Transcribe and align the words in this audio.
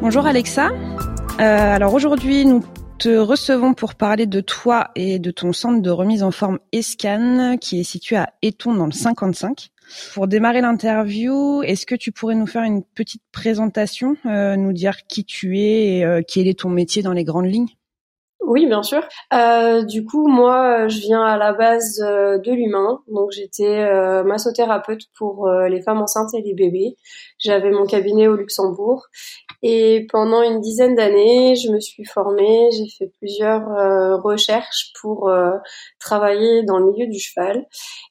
Bonjour 0.00 0.26
Alexa. 0.26 0.68
Euh, 0.68 1.74
alors 1.74 1.94
aujourd'hui, 1.94 2.44
nous 2.44 2.62
te 2.98 3.08
recevons 3.08 3.74
pour 3.74 3.94
parler 3.94 4.26
de 4.26 4.40
toi 4.40 4.90
et 4.94 5.18
de 5.18 5.30
ton 5.30 5.52
centre 5.52 5.80
de 5.80 5.90
remise 5.90 6.22
en 6.22 6.30
forme 6.30 6.58
ESCAN 6.72 7.56
qui 7.58 7.80
est 7.80 7.84
situé 7.84 8.16
à 8.16 8.32
Eton 8.42 8.74
dans 8.74 8.86
le 8.86 8.92
55. 8.92 9.70
Pour 10.12 10.28
démarrer 10.28 10.60
l'interview, 10.60 11.62
est-ce 11.62 11.86
que 11.86 11.94
tu 11.94 12.12
pourrais 12.12 12.34
nous 12.34 12.46
faire 12.46 12.62
une 12.62 12.82
petite 12.82 13.22
présentation, 13.32 14.16
euh, 14.26 14.56
nous 14.56 14.72
dire 14.72 15.06
qui 15.06 15.24
tu 15.24 15.58
es 15.58 15.98
et 15.98 16.04
euh, 16.04 16.22
quel 16.26 16.46
est 16.46 16.60
ton 16.60 16.68
métier 16.68 17.02
dans 17.02 17.12
les 17.12 17.24
grandes 17.24 17.46
lignes? 17.46 17.68
Oui, 18.46 18.66
bien 18.66 18.84
sûr. 18.84 19.02
Euh, 19.34 19.82
du 19.82 20.04
coup, 20.04 20.28
moi, 20.28 20.86
je 20.86 21.00
viens 21.00 21.22
à 21.24 21.36
la 21.36 21.52
base 21.52 22.00
euh, 22.00 22.38
de 22.38 22.52
l'humain. 22.52 23.02
Donc, 23.08 23.32
j'étais 23.32 23.82
euh, 23.82 24.22
massothérapeute 24.22 25.02
pour 25.18 25.50
les 25.68 25.82
femmes 25.82 26.00
enceintes 26.00 26.32
et 26.32 26.42
les 26.42 26.54
bébés. 26.54 26.96
J'avais 27.38 27.72
mon 27.72 27.86
cabinet 27.86 28.28
au 28.28 28.36
Luxembourg. 28.36 29.06
Et 29.62 30.06
pendant 30.12 30.42
une 30.42 30.60
dizaine 30.60 30.94
d'années, 30.94 31.56
je 31.56 31.72
me 31.72 31.80
suis 31.80 32.04
formée. 32.04 32.70
J'ai 32.70 32.88
fait 32.96 33.10
plusieurs 33.18 33.64
recherches 34.22 34.92
pour 35.00 35.30
travailler 35.98 36.62
dans 36.62 36.78
le 36.78 36.92
milieu 36.92 37.08
du 37.08 37.18
cheval 37.18 37.66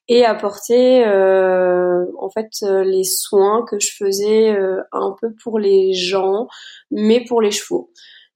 et 0.09 0.25
apporter, 0.25 1.05
en 1.05 2.29
fait, 2.29 2.49
les 2.61 3.05
soins 3.05 3.63
que 3.69 3.79
je 3.79 3.91
faisais 3.97 4.57
un 4.91 5.15
peu 5.21 5.33
pour 5.41 5.59
les 5.59 5.93
gens, 5.93 6.47
mais 6.91 7.23
pour 7.23 7.41
les 7.41 7.51
chevaux. 7.51 7.89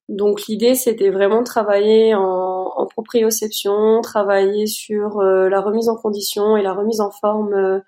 Donc 0.09 0.47
l'idée 0.47 0.73
c'était 0.73 1.11
vraiment 1.11 1.43
travailler 1.43 2.15
en, 2.15 2.73
en 2.75 2.85
proprioception, 2.87 4.01
travailler 4.01 4.65
sur 4.65 5.19
euh, 5.19 5.49
la 5.49 5.61
remise 5.61 5.87
en 5.87 5.95
condition 5.95 6.57
et 6.57 6.63
la 6.63 6.73
remise 6.73 6.99
en 6.99 7.11
forme 7.11 7.53
euh, 7.53 7.79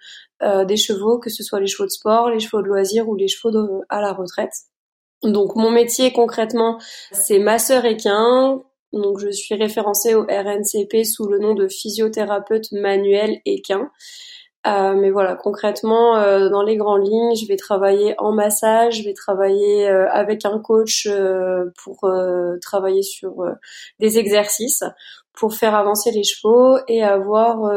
euh, 0.44 0.64
des 0.64 0.78
chevaux, 0.78 1.18
que 1.18 1.32
ce 1.32 1.44
soit 1.44 1.60
les 1.60 1.66
chevaux 1.66 1.86
de 1.86 1.92
sport, 1.92 2.30
les 2.30 2.40
chevaux 2.40 2.62
de 2.62 2.68
loisirs 2.68 3.10
ou 3.10 3.16
les 3.16 3.28
chevaux 3.28 3.84
à 3.90 4.02
la 4.02 4.14
retraite. 4.14 4.54
Donc 5.24 5.56
mon 5.56 5.72
métier 5.72 6.14
concrètement 6.14 6.80
c'est 7.12 7.40
masseur 7.40 7.86
équin. 7.86 8.62
Donc 8.94 9.18
je 9.18 9.32
suis 9.32 9.56
référencée 9.56 10.14
au 10.14 10.22
RNCP 10.22 11.04
sous 11.06 11.26
le 11.28 11.40
nom 11.40 11.56
de 11.56 11.68
physiothérapeute 11.68 12.72
manuel 12.72 13.42
équin. 13.46 13.90
Euh, 14.68 14.94
mais 14.94 15.10
voilà, 15.10 15.36
concrètement, 15.36 16.18
euh, 16.18 16.50
dans 16.50 16.62
les 16.62 16.78
grandes 16.78 17.08
lignes, 17.08 17.36
je 17.36 17.48
vais 17.48 17.56
travailler 17.56 18.14
en 18.20 18.32
massage, 18.32 19.00
je 19.00 19.04
vais 19.04 19.14
travailler 19.14 19.90
euh, 19.90 20.08
avec 20.12 20.46
un 20.46 20.60
coach 20.60 21.08
pour 21.84 22.08
travailler 22.62 23.04
sur 23.04 23.46
des 24.00 24.18
exercices 24.20 24.84
pour 25.34 25.56
faire 25.56 25.76
avancer 25.76 26.12
les 26.12 26.24
chevaux 26.24 26.78
et 26.88 27.04
avoir 27.04 27.72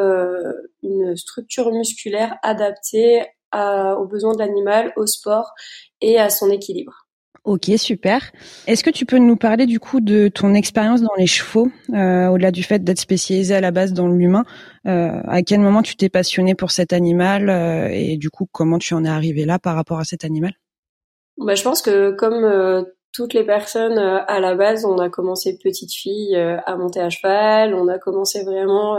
une 0.82 1.16
structure 1.16 1.70
musculaire 1.72 2.36
adaptée 2.42 3.24
aux 3.54 4.06
besoins 4.06 4.34
de 4.34 4.38
l'animal, 4.38 4.92
au 4.96 5.06
sport 5.06 5.52
et 6.00 6.18
à 6.18 6.28
son 6.30 6.50
équilibre. 6.50 7.03
Ok, 7.44 7.70
super. 7.76 8.22
Est-ce 8.66 8.82
que 8.82 8.88
tu 8.88 9.04
peux 9.04 9.18
nous 9.18 9.36
parler 9.36 9.66
du 9.66 9.78
coup 9.78 10.00
de 10.00 10.28
ton 10.28 10.54
expérience 10.54 11.02
dans 11.02 11.12
les 11.18 11.26
chevaux, 11.26 11.68
euh, 11.92 12.28
au-delà 12.28 12.50
du 12.50 12.62
fait 12.62 12.82
d'être 12.82 12.98
spécialisé 12.98 13.54
à 13.54 13.60
la 13.60 13.70
base 13.70 13.92
dans 13.92 14.08
l'humain 14.08 14.44
euh, 14.86 15.20
À 15.28 15.42
quel 15.42 15.60
moment 15.60 15.82
tu 15.82 15.94
t'es 15.94 16.08
passionné 16.08 16.54
pour 16.54 16.70
cet 16.70 16.94
animal 16.94 17.50
euh, 17.50 17.90
et 17.92 18.16
du 18.16 18.30
coup 18.30 18.48
comment 18.50 18.78
tu 18.78 18.94
en 18.94 19.04
es 19.04 19.10
arrivé 19.10 19.44
là 19.44 19.58
par 19.58 19.74
rapport 19.76 19.98
à 19.98 20.04
cet 20.04 20.24
animal? 20.24 20.54
Bah, 21.36 21.54
Je 21.54 21.62
pense 21.62 21.82
que 21.82 22.12
comme 22.12 22.86
toutes 23.12 23.34
les 23.34 23.44
personnes 23.44 23.98
à 23.98 24.40
la 24.40 24.54
base, 24.54 24.86
on 24.86 24.96
a 24.96 25.10
commencé 25.10 25.58
petite 25.62 25.92
fille 25.92 26.34
à 26.34 26.76
monter 26.76 27.00
à 27.00 27.10
cheval, 27.10 27.74
on 27.74 27.88
a 27.88 27.98
commencé 27.98 28.42
vraiment 28.42 28.96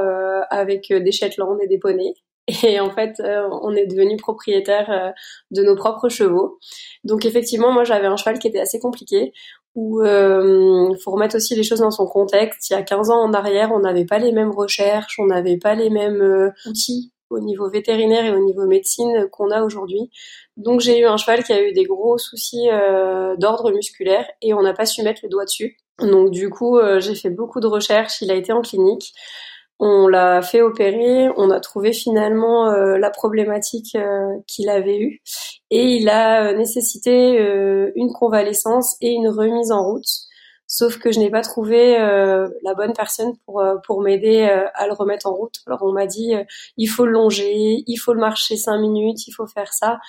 avec 0.52 0.94
des 0.94 1.12
Shetland 1.12 1.58
et 1.64 1.68
des 1.68 1.80
poneys. 1.80 2.14
Et 2.48 2.80
en 2.80 2.92
fait, 2.92 3.20
euh, 3.20 3.48
on 3.62 3.74
est 3.76 3.88
devenu 3.88 4.18
propriétaire 4.18 4.92
euh, 4.92 5.12
de 5.52 5.64
nos 5.64 5.76
propres 5.76 6.10
chevaux. 6.10 6.60
Donc 7.04 7.26
effectivement, 7.26 7.72
moi 7.72 7.84
j'avais 7.84 8.08
un 8.08 8.18
cheval 8.18 8.40
qui 8.40 8.48
était 8.48 8.60
assez 8.60 8.80
compliqué. 8.80 9.34
Où 9.74 10.02
euh, 10.02 10.96
faut 11.04 11.12
remettre 11.12 11.36
aussi 11.36 11.54
les 11.54 11.64
choses 11.64 11.80
dans 11.80 11.92
son 11.92 12.08
contexte. 12.08 12.70
Il 12.70 12.74
y 12.74 12.76
a 12.78 12.82
15 12.82 13.10
ans 13.10 13.22
en 13.22 13.34
arrière, 13.34 13.74
on 13.74 13.80
n'avait 13.80 14.06
pas 14.06 14.20
les 14.20 14.32
mêmes 14.32 14.52
recherches, 14.52 15.20
on 15.20 15.26
n'avait 15.26 15.58
pas 15.58 15.76
les 15.76 15.90
mêmes 15.90 16.22
euh, 16.22 16.50
outils 16.66 17.12
au 17.30 17.40
niveau 17.40 17.70
vétérinaire 17.70 18.24
et 18.24 18.32
au 18.32 18.40
niveau 18.40 18.66
médecine 18.68 19.28
qu'on 19.32 19.52
a 19.52 19.64
aujourd'hui. 19.64 20.12
Donc 20.56 20.80
j'ai 20.80 21.00
eu 21.00 21.06
un 21.06 21.18
cheval 21.18 21.44
qui 21.44 21.52
a 21.52 21.62
eu 21.62 21.74
des 21.74 21.84
gros 21.84 22.18
soucis 22.18 22.68
d'ordre 23.38 23.72
musculaire 23.72 24.26
et 24.42 24.54
on 24.54 24.62
n'a 24.62 24.74
pas 24.74 24.86
su 24.86 25.02
mettre 25.02 25.22
le 25.24 25.30
doigt 25.30 25.44
dessus. 25.44 25.76
Donc 26.00 26.32
du 26.32 26.50
coup, 26.50 26.80
j'ai 27.00 27.16
fait 27.16 27.32
beaucoup 27.32 27.60
de 27.60 27.68
recherches. 27.68 28.22
Il 28.22 28.32
a 28.32 28.36
été 28.36 28.54
en 28.54 28.62
clinique. 28.62 29.14
On 29.80 30.08
l'a 30.08 30.42
fait 30.42 30.62
opérer, 30.62 31.30
on 31.36 31.52
a 31.52 31.60
trouvé 31.60 31.92
finalement 31.92 32.70
euh, 32.70 32.98
la 32.98 33.10
problématique 33.10 33.96
euh, 33.96 34.38
qu'il 34.48 34.70
avait 34.70 34.98
eue 34.98 35.22
et 35.70 35.98
il 35.98 36.08
a 36.08 36.46
euh, 36.46 36.58
nécessité 36.58 37.38
une 37.96 38.14
convalescence 38.14 38.96
et 39.02 39.12
une 39.12 39.28
remise 39.28 39.72
en 39.72 39.84
route. 39.84 40.08
Sauf 40.68 40.98
que 40.98 41.12
je 41.12 41.20
n'ai 41.20 41.30
pas 41.30 41.42
trouvé 41.42 41.96
la 41.96 42.74
bonne 42.76 42.94
personne 42.94 43.34
pour 43.46 43.64
pour 43.86 44.02
m'aider 44.02 44.42
à 44.74 44.88
le 44.88 44.94
remettre 44.94 45.28
en 45.28 45.34
route. 45.34 45.54
Alors 45.68 45.84
on 45.84 45.92
m'a 45.92 46.08
dit 46.08 46.34
il 46.78 46.88
faut 46.88 47.06
le 47.06 47.12
longer, 47.12 47.84
il 47.86 47.98
faut 47.98 48.14
le 48.14 48.20
marcher 48.20 48.58
cinq 48.58 48.80
minutes, 48.80 49.28
il 49.28 49.32
faut 49.32 49.46
faire 49.46 49.72
ça. 49.72 50.00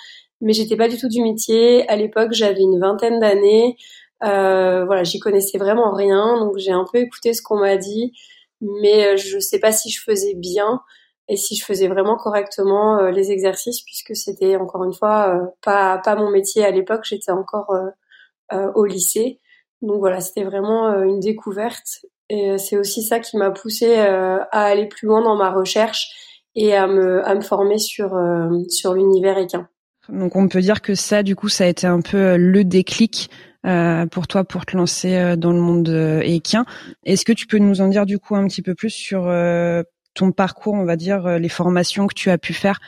Mais 0.41 0.53
j'étais 0.53 0.75
pas 0.75 0.87
du 0.87 0.97
tout 0.97 1.09
du 1.09 1.21
métier. 1.21 1.87
À 1.89 1.95
l'époque, 1.95 2.29
j'avais 2.31 2.61
une 2.61 2.79
vingtaine 2.79 3.19
d'années. 3.19 3.77
voilà, 4.21 5.03
j'y 5.03 5.19
connaissais 5.19 5.59
vraiment 5.59 5.93
rien, 5.93 6.39
donc 6.39 6.57
j'ai 6.57 6.71
un 6.71 6.85
peu 6.91 6.99
écouté 6.99 7.33
ce 7.33 7.43
qu'on 7.43 7.59
m'a 7.59 7.77
dit 7.77 8.13
mais 8.61 9.13
euh, 9.13 9.17
je 9.17 9.39
sais 9.39 9.59
pas 9.59 9.71
si 9.71 9.89
je 9.89 10.01
faisais 10.01 10.33
bien 10.35 10.81
et 11.27 11.37
si 11.37 11.55
je 11.55 11.65
faisais 11.65 11.87
vraiment 11.87 12.17
correctement 12.17 12.97
euh, 12.99 13.11
les 13.11 13.31
exercices 13.31 13.81
puisque 13.83 14.15
c'était 14.15 14.55
encore 14.55 14.83
une 14.83 14.93
fois 14.93 15.35
euh, 15.35 15.45
pas 15.61 15.97
pas 15.99 16.15
mon 16.15 16.31
métier 16.31 16.63
à 16.65 16.71
l'époque, 16.71 17.03
j'étais 17.03 17.31
encore 17.31 17.73
au 18.75 18.85
lycée. 18.85 19.41
Donc 19.81 19.99
voilà, 19.99 20.21
c'était 20.21 20.43
vraiment 20.45 21.03
une 21.03 21.19
découverte 21.19 22.05
et 22.29 22.57
c'est 22.57 22.77
aussi 22.77 23.03
ça 23.03 23.19
qui 23.19 23.37
m'a 23.37 23.51
poussé 23.51 23.97
à 23.97 24.47
aller 24.51 24.87
plus 24.87 25.07
loin 25.07 25.21
dans 25.21 25.35
ma 25.35 25.51
recherche 25.51 26.09
et 26.55 26.75
à 26.75 26.87
me 26.87 27.25
à 27.27 27.35
me 27.35 27.41
former 27.41 27.77
sur 27.77 28.17
sur 28.69 28.93
l'univers 28.93 29.37
équin. 29.37 29.67
Donc 30.09 30.35
on 30.35 30.47
peut 30.47 30.61
dire 30.61 30.81
que 30.81 30.95
ça, 30.95 31.23
du 31.23 31.35
coup, 31.35 31.49
ça 31.49 31.65
a 31.65 31.67
été 31.67 31.87
un 31.87 32.01
peu 32.01 32.37
le 32.37 32.63
déclic 32.63 33.29
euh, 33.67 34.05
pour 34.05 34.27
toi 34.27 34.43
pour 34.45 34.65
te 34.65 34.77
lancer 34.77 35.15
euh, 35.15 35.35
dans 35.35 35.51
le 35.51 35.59
monde 35.59 35.89
euh, 35.89 36.21
équin. 36.23 36.65
Est-ce 37.03 37.25
que 37.25 37.33
tu 37.33 37.47
peux 37.47 37.57
nous 37.57 37.81
en 37.81 37.89
dire 37.89 38.05
du 38.05 38.17
coup 38.17 38.35
un 38.35 38.47
petit 38.47 38.61
peu 38.61 38.75
plus 38.75 38.91
sur 38.91 39.31
ton 40.13 40.31
parcours, 40.31 40.73
on 40.73 40.85
va 40.85 40.95
dire, 40.95 41.37
les 41.37 41.49
formations 41.49 42.07
que 42.07 42.15
tu 42.15 42.31
as 42.31 42.39
pu 42.39 42.53
faire 42.53 42.79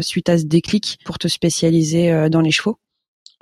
suite 0.00 0.30
à 0.30 0.38
ce 0.38 0.44
déclic 0.44 0.98
pour 1.04 1.18
te 1.18 1.28
spécialiser 1.28 2.30
dans 2.30 2.40
les 2.40 2.50
chevaux? 2.50 2.78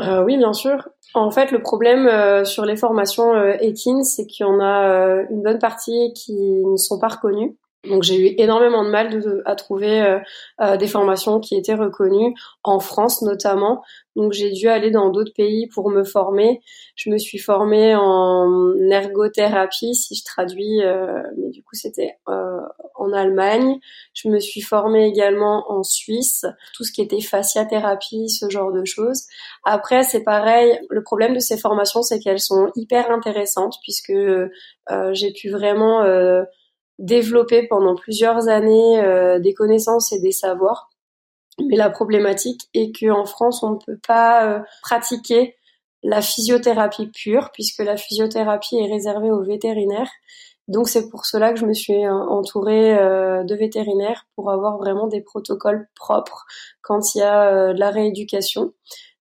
Oui, 0.01 0.37
bien 0.37 0.53
sûr. 0.53 0.89
En 1.15 1.31
fait, 1.31 1.53
le 1.53 1.63
problème 1.63 2.45
sur 2.45 2.65
les 2.65 2.75
formations 2.75 3.33
équines, 3.61 4.03
c'est 4.03 4.27
qu'il 4.27 4.45
y 4.45 4.49
en 4.49 4.59
a 4.59 5.23
une 5.31 5.43
bonne 5.43 5.61
partie 5.61 6.13
qui 6.17 6.35
ne 6.35 6.77
sont 6.77 6.99
pas 6.99 7.07
reconnues. 7.07 7.57
Donc 7.85 8.03
j'ai 8.03 8.19
eu 8.19 8.35
énormément 8.37 8.85
de 8.85 8.91
mal 8.91 9.23
à 9.47 9.55
trouver 9.55 10.03
euh, 10.03 10.19
euh, 10.61 10.77
des 10.77 10.87
formations 10.87 11.41
qui 11.41 11.57
étaient 11.57 11.75
reconnues 11.75 12.35
en 12.63 12.79
France 12.79 13.23
notamment. 13.23 13.83
Donc 14.17 14.33
j'ai 14.33 14.51
dû 14.51 14.69
aller 14.69 14.91
dans 14.91 15.09
d'autres 15.09 15.33
pays 15.35 15.67
pour 15.69 15.89
me 15.89 16.05
former. 16.05 16.61
Je 16.95 17.09
me 17.09 17.17
suis 17.17 17.39
formée 17.39 17.95
en 17.97 18.75
ergothérapie 18.91 19.95
si 19.95 20.15
je 20.15 20.25
traduis, 20.25 20.83
euh, 20.83 21.23
mais 21.39 21.49
du 21.49 21.63
coup 21.63 21.75
c'était 21.75 22.19
en 22.27 23.13
Allemagne. 23.15 23.79
Je 24.13 24.29
me 24.29 24.41
suis 24.41 24.61
formée 24.61 25.07
également 25.07 25.65
en 25.73 25.83
Suisse, 25.83 26.45
tout 26.75 26.85
ce 26.85 26.93
qui 26.93 27.01
était 27.01 27.23
fasciathérapie, 27.23 28.29
ce 28.29 28.51
genre 28.51 28.73
de 28.73 28.85
choses. 28.85 29.23
Après 29.65 30.03
c'est 30.03 30.23
pareil, 30.23 30.79
le 30.91 31.03
problème 31.03 31.33
de 31.33 31.41
ces 31.41 31.57
formations 31.57 32.03
c'est 32.03 32.19
qu'elles 32.19 32.41
sont 32.41 32.71
hyper 32.77 33.11
intéressantes 33.11 33.77
puisque 33.83 34.13
j'ai 35.13 35.33
pu 35.33 35.49
vraiment 35.49 36.05
développer 37.01 37.67
pendant 37.67 37.97
plusieurs 37.97 38.49
années 38.49 39.01
euh, 39.01 39.41
des 39.41 39.55
connaissances 39.55 40.13
et 40.13 40.21
des 40.21 40.33
savoirs. 40.33 40.91
Mais 41.59 41.77
la 41.77 41.91
problématique 41.91 42.69
est 42.75 42.93
qu'en 42.95 43.25
France, 43.25 43.63
on 43.63 43.73
ne 43.73 43.79
peut 43.85 43.99
pas 44.07 44.47
euh, 44.47 44.61
pratiquer 44.83 45.57
la 46.03 46.23
physiothérapie 46.23 47.09
pure, 47.09 47.51
puisque 47.53 47.81
la 47.81 47.97
physiothérapie 47.97 48.77
est 48.77 48.91
réservée 48.91 49.31
aux 49.31 49.43
vétérinaires. 49.43 50.11
Donc 50.69 50.89
c'est 50.89 51.11
pour 51.11 51.27
cela 51.27 51.53
que 51.53 51.59
je 51.59 51.67
me 51.67 51.75
suis 51.75 52.07
euh, 52.07 52.13
entourée 52.13 52.95
de 52.95 53.55
vétérinaires 53.55 54.27
pour 54.37 54.51
avoir 54.51 54.79
vraiment 54.79 55.09
des 55.09 55.21
protocoles 55.21 55.89
propres 55.97 56.45
quand 56.83 57.15
il 57.15 57.19
y 57.19 57.23
a 57.23 57.73
de 57.73 57.79
la 57.79 57.91
rééducation. 57.91 58.73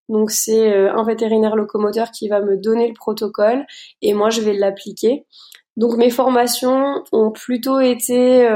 Donc 0.10 0.32
c'est 0.32 0.74
un 0.74 1.04
vétérinaire 1.04 1.56
locomoteur 1.56 2.12
qui 2.12 2.30
va 2.30 2.42
me 2.42 2.58
donner 2.58 2.88
le 2.88 2.94
protocole 2.94 3.66
et 4.02 4.14
moi 4.14 4.30
je 4.30 4.42
vais 4.42 4.54
l'appliquer. 4.54 5.26
Donc 5.80 5.96
mes 5.96 6.10
formations 6.12 7.04
ont 7.14 7.32
plutôt 7.32 7.80
été 7.80 8.48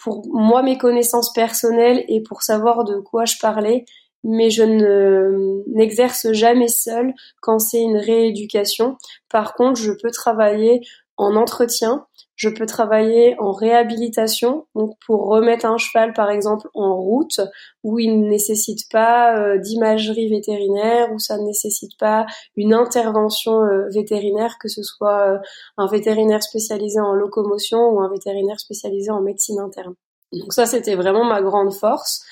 pour 0.00 0.24
moi 0.32 0.62
mes 0.62 0.78
connaissances 0.78 1.32
personnelles 1.32 2.04
et 2.06 2.22
pour 2.22 2.42
savoir 2.42 2.84
de 2.84 3.00
quoi 3.00 3.24
je 3.24 3.38
parlais, 3.40 3.84
mais 4.22 4.50
je 4.50 4.62
ne 4.62 5.64
n'exerce 5.74 6.30
jamais 6.32 6.68
seule 6.68 7.12
quand 7.40 7.58
c'est 7.58 7.82
une 7.82 7.96
rééducation. 7.96 8.96
Par 9.28 9.54
contre, 9.54 9.80
je 9.80 9.90
peux 9.90 10.12
travailler 10.12 10.80
en 11.20 11.36
entretien, 11.36 12.06
je 12.34 12.48
peux 12.48 12.64
travailler 12.64 13.36
en 13.38 13.52
réhabilitation, 13.52 14.66
donc 14.74 14.96
pour 15.04 15.26
remettre 15.26 15.66
un 15.66 15.76
cheval 15.76 16.14
par 16.14 16.30
exemple 16.30 16.68
en 16.72 16.96
route, 16.96 17.40
où 17.84 17.98
il 17.98 18.18
ne 18.18 18.28
nécessite 18.28 18.90
pas 18.90 19.36
euh, 19.36 19.58
d'imagerie 19.58 20.30
vétérinaire, 20.30 21.12
où 21.12 21.18
ça 21.18 21.36
ne 21.36 21.42
nécessite 21.42 21.98
pas 21.98 22.24
une 22.56 22.72
intervention 22.72 23.62
euh, 23.62 23.88
vétérinaire, 23.94 24.56
que 24.58 24.68
ce 24.68 24.82
soit 24.82 25.34
euh, 25.34 25.38
un 25.76 25.86
vétérinaire 25.86 26.42
spécialisé 26.42 26.98
en 26.98 27.12
locomotion 27.12 27.90
ou 27.90 28.00
un 28.00 28.08
vétérinaire 28.08 28.58
spécialisé 28.58 29.10
en 29.10 29.20
médecine 29.20 29.58
interne. 29.58 29.94
Donc 30.32 30.54
ça, 30.54 30.64
c'était 30.64 30.94
vraiment 30.94 31.24
ma 31.24 31.42
grande 31.42 31.74
force. 31.74 32.24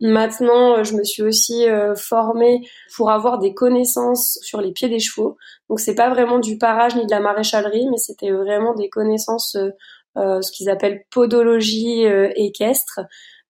Maintenant, 0.00 0.84
je 0.84 0.94
me 0.94 1.04
suis 1.04 1.22
aussi 1.22 1.66
euh, 1.68 1.94
formée 1.94 2.60
pour 2.96 3.10
avoir 3.10 3.38
des 3.38 3.54
connaissances 3.54 4.38
sur 4.42 4.60
les 4.60 4.72
pieds 4.72 4.90
des 4.90 4.98
chevaux. 4.98 5.38
Donc 5.70 5.80
c'est 5.80 5.94
pas 5.94 6.10
vraiment 6.10 6.38
du 6.38 6.58
parage 6.58 6.96
ni 6.96 7.06
de 7.06 7.10
la 7.10 7.20
maréchalerie, 7.20 7.86
mais 7.90 7.96
c'était 7.96 8.30
vraiment 8.30 8.74
des 8.74 8.90
connaissances, 8.90 9.56
euh, 9.56 9.70
euh 10.18 10.42
ce 10.42 10.52
qu'ils 10.52 10.68
appellent 10.68 11.04
podologie 11.10 12.04
euh, 12.06 12.30
équestre. 12.36 13.00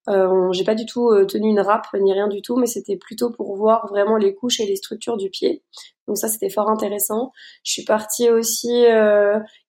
Euh, 0.08 0.52
j'ai 0.52 0.62
pas 0.62 0.76
du 0.76 0.86
tout 0.86 1.10
tenu 1.26 1.48
une 1.48 1.58
râpe 1.58 1.88
ni 1.94 2.12
rien 2.12 2.28
du 2.28 2.40
tout, 2.40 2.56
mais 2.56 2.66
c'était 2.66 2.96
plutôt 2.96 3.30
pour 3.30 3.56
voir 3.56 3.88
vraiment 3.88 4.16
les 4.16 4.36
couches 4.36 4.60
et 4.60 4.66
les 4.66 4.76
structures 4.76 5.16
du 5.16 5.30
pied. 5.30 5.64
Donc 6.06 6.16
ça 6.16 6.28
c'était 6.28 6.48
fort 6.48 6.70
intéressant. 6.70 7.32
Je 7.64 7.72
suis 7.72 7.82
partie 7.84 8.30
aussi 8.30 8.84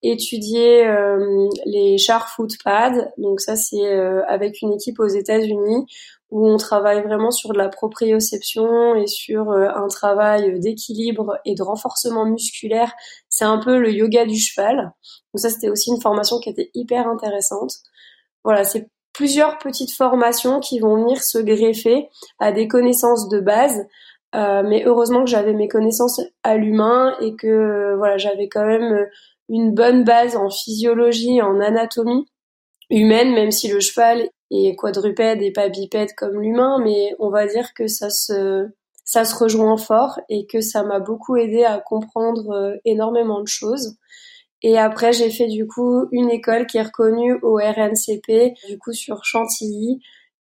étudier 0.03 0.87
les 1.65 1.97
char 1.97 2.29
foot 2.29 2.51
pads. 2.63 3.09
Donc 3.17 3.41
ça 3.41 3.55
c'est 3.55 3.91
avec 4.27 4.61
une 4.61 4.73
équipe 4.73 4.99
aux 4.99 5.07
États-Unis 5.07 5.87
où 6.29 6.47
on 6.47 6.57
travaille 6.57 7.01
vraiment 7.03 7.31
sur 7.31 7.53
de 7.53 7.57
la 7.57 7.69
proprioception 7.69 8.95
et 8.95 9.07
sur 9.07 9.49
euh, 9.51 9.69
un 9.73 9.87
travail 9.87 10.59
d'équilibre 10.59 11.39
et 11.45 11.55
de 11.55 11.63
renforcement 11.63 12.25
musculaire. 12.25 12.93
C'est 13.29 13.45
un 13.45 13.57
peu 13.59 13.77
le 13.77 13.91
yoga 13.91 14.25
du 14.25 14.37
cheval. 14.37 14.77
Donc 15.33 15.39
ça, 15.39 15.49
c'était 15.49 15.69
aussi 15.69 15.89
une 15.89 16.01
formation 16.01 16.39
qui 16.39 16.49
était 16.49 16.69
hyper 16.73 17.07
intéressante. 17.07 17.75
Voilà, 18.43 18.65
c'est 18.65 18.89
plusieurs 19.13 19.57
petites 19.57 19.91
formations 19.91 20.59
qui 20.59 20.79
vont 20.79 20.95
venir 20.95 21.23
se 21.23 21.37
greffer 21.37 22.09
à 22.39 22.51
des 22.51 22.67
connaissances 22.67 23.29
de 23.29 23.39
base. 23.39 23.85
Euh, 24.35 24.61
mais 24.63 24.83
heureusement 24.85 25.23
que 25.23 25.29
j'avais 25.29 25.53
mes 25.53 25.69
connaissances 25.69 26.19
à 26.43 26.57
l'humain 26.57 27.15
et 27.21 27.35
que 27.35 27.47
euh, 27.47 27.95
voilà, 27.97 28.17
j'avais 28.17 28.49
quand 28.49 28.65
même 28.65 29.07
une 29.47 29.73
bonne 29.73 30.03
base 30.03 30.35
en 30.35 30.49
physiologie, 30.49 31.41
en 31.41 31.61
anatomie 31.61 32.27
humaine, 32.89 33.33
même 33.33 33.51
si 33.51 33.69
le 33.69 33.79
cheval 33.79 34.29
et 34.51 34.75
quadrupède 34.75 35.41
et 35.41 35.51
pas 35.51 35.69
bipède 35.69 36.13
comme 36.15 36.41
l'humain, 36.41 36.79
mais 36.83 37.15
on 37.19 37.29
va 37.29 37.47
dire 37.47 37.73
que 37.73 37.87
ça 37.87 38.09
se 38.09 38.67
ça 39.07 39.23
se 39.23 39.35
rejoint 39.35 39.77
fort 39.77 40.19
et 40.27 40.47
que 40.47 40.59
ça 40.59 40.83
m'a 40.83 40.99
beaucoup 40.99 41.37
aidé 41.37 41.63
à 41.63 41.79
comprendre 41.79 42.51
euh, 42.51 42.75
énormément 42.83 43.41
de 43.41 43.47
choses. 43.47 43.95
Et 44.61 44.77
après, 44.77 45.13
j'ai 45.13 45.29
fait 45.29 45.47
du 45.47 45.65
coup 45.65 46.07
une 46.11 46.29
école 46.29 46.67
qui 46.67 46.77
est 46.77 46.83
reconnue 46.83 47.39
au 47.41 47.55
RNCP, 47.55 48.53
du 48.67 48.77
coup 48.77 48.91
sur 48.91 49.23
Chantilly, 49.23 50.01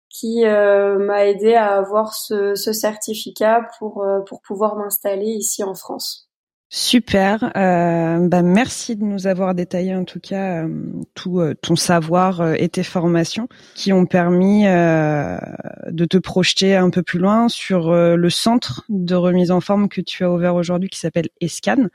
qui 0.09 0.47
euh, 0.47 0.99
m'a 0.99 1.27
aidé 1.27 1.55
à 1.55 1.75
avoir 1.77 2.15
ce, 2.15 2.55
ce 2.55 2.73
certificat 2.73 3.69
pour, 3.79 4.03
euh, 4.03 4.21
pour 4.21 4.41
pouvoir 4.41 4.77
m'installer 4.77 5.27
ici 5.27 5.63
en 5.63 5.75
France. 5.75 6.31
Super. 6.77 7.53
Euh, 7.57 8.27
bah 8.27 8.43
merci 8.43 8.97
de 8.97 9.05
nous 9.05 9.29
avoir 9.29 9.55
détaillé 9.55 9.95
en 9.95 10.03
tout 10.05 10.19
cas 10.19 10.65
euh, 10.65 10.69
tout 11.15 11.39
euh, 11.39 11.55
ton 11.55 11.77
savoir 11.77 12.55
et 12.55 12.69
tes 12.69 12.83
formations 12.83 13.49
qui 13.77 13.93
ont 13.93 14.07
permis 14.07 14.65
de 14.65 16.05
te 16.05 16.19
projeter 16.19 16.75
un 16.75 16.91
peu 16.91 17.05
plus 17.05 17.21
loin 17.21 17.49
sur 17.49 17.93
le 17.95 18.29
centre 18.29 18.83
de 18.89 19.15
remise 19.15 19.53
en 19.53 19.61
forme 19.61 19.89
que 19.89 20.01
tu 20.01 20.25
as 20.25 20.33
ouvert 20.33 20.57
aujourd'hui 20.57 20.89
qui 20.89 20.99
s'appelle 20.99 21.29
Escan. 21.41 21.87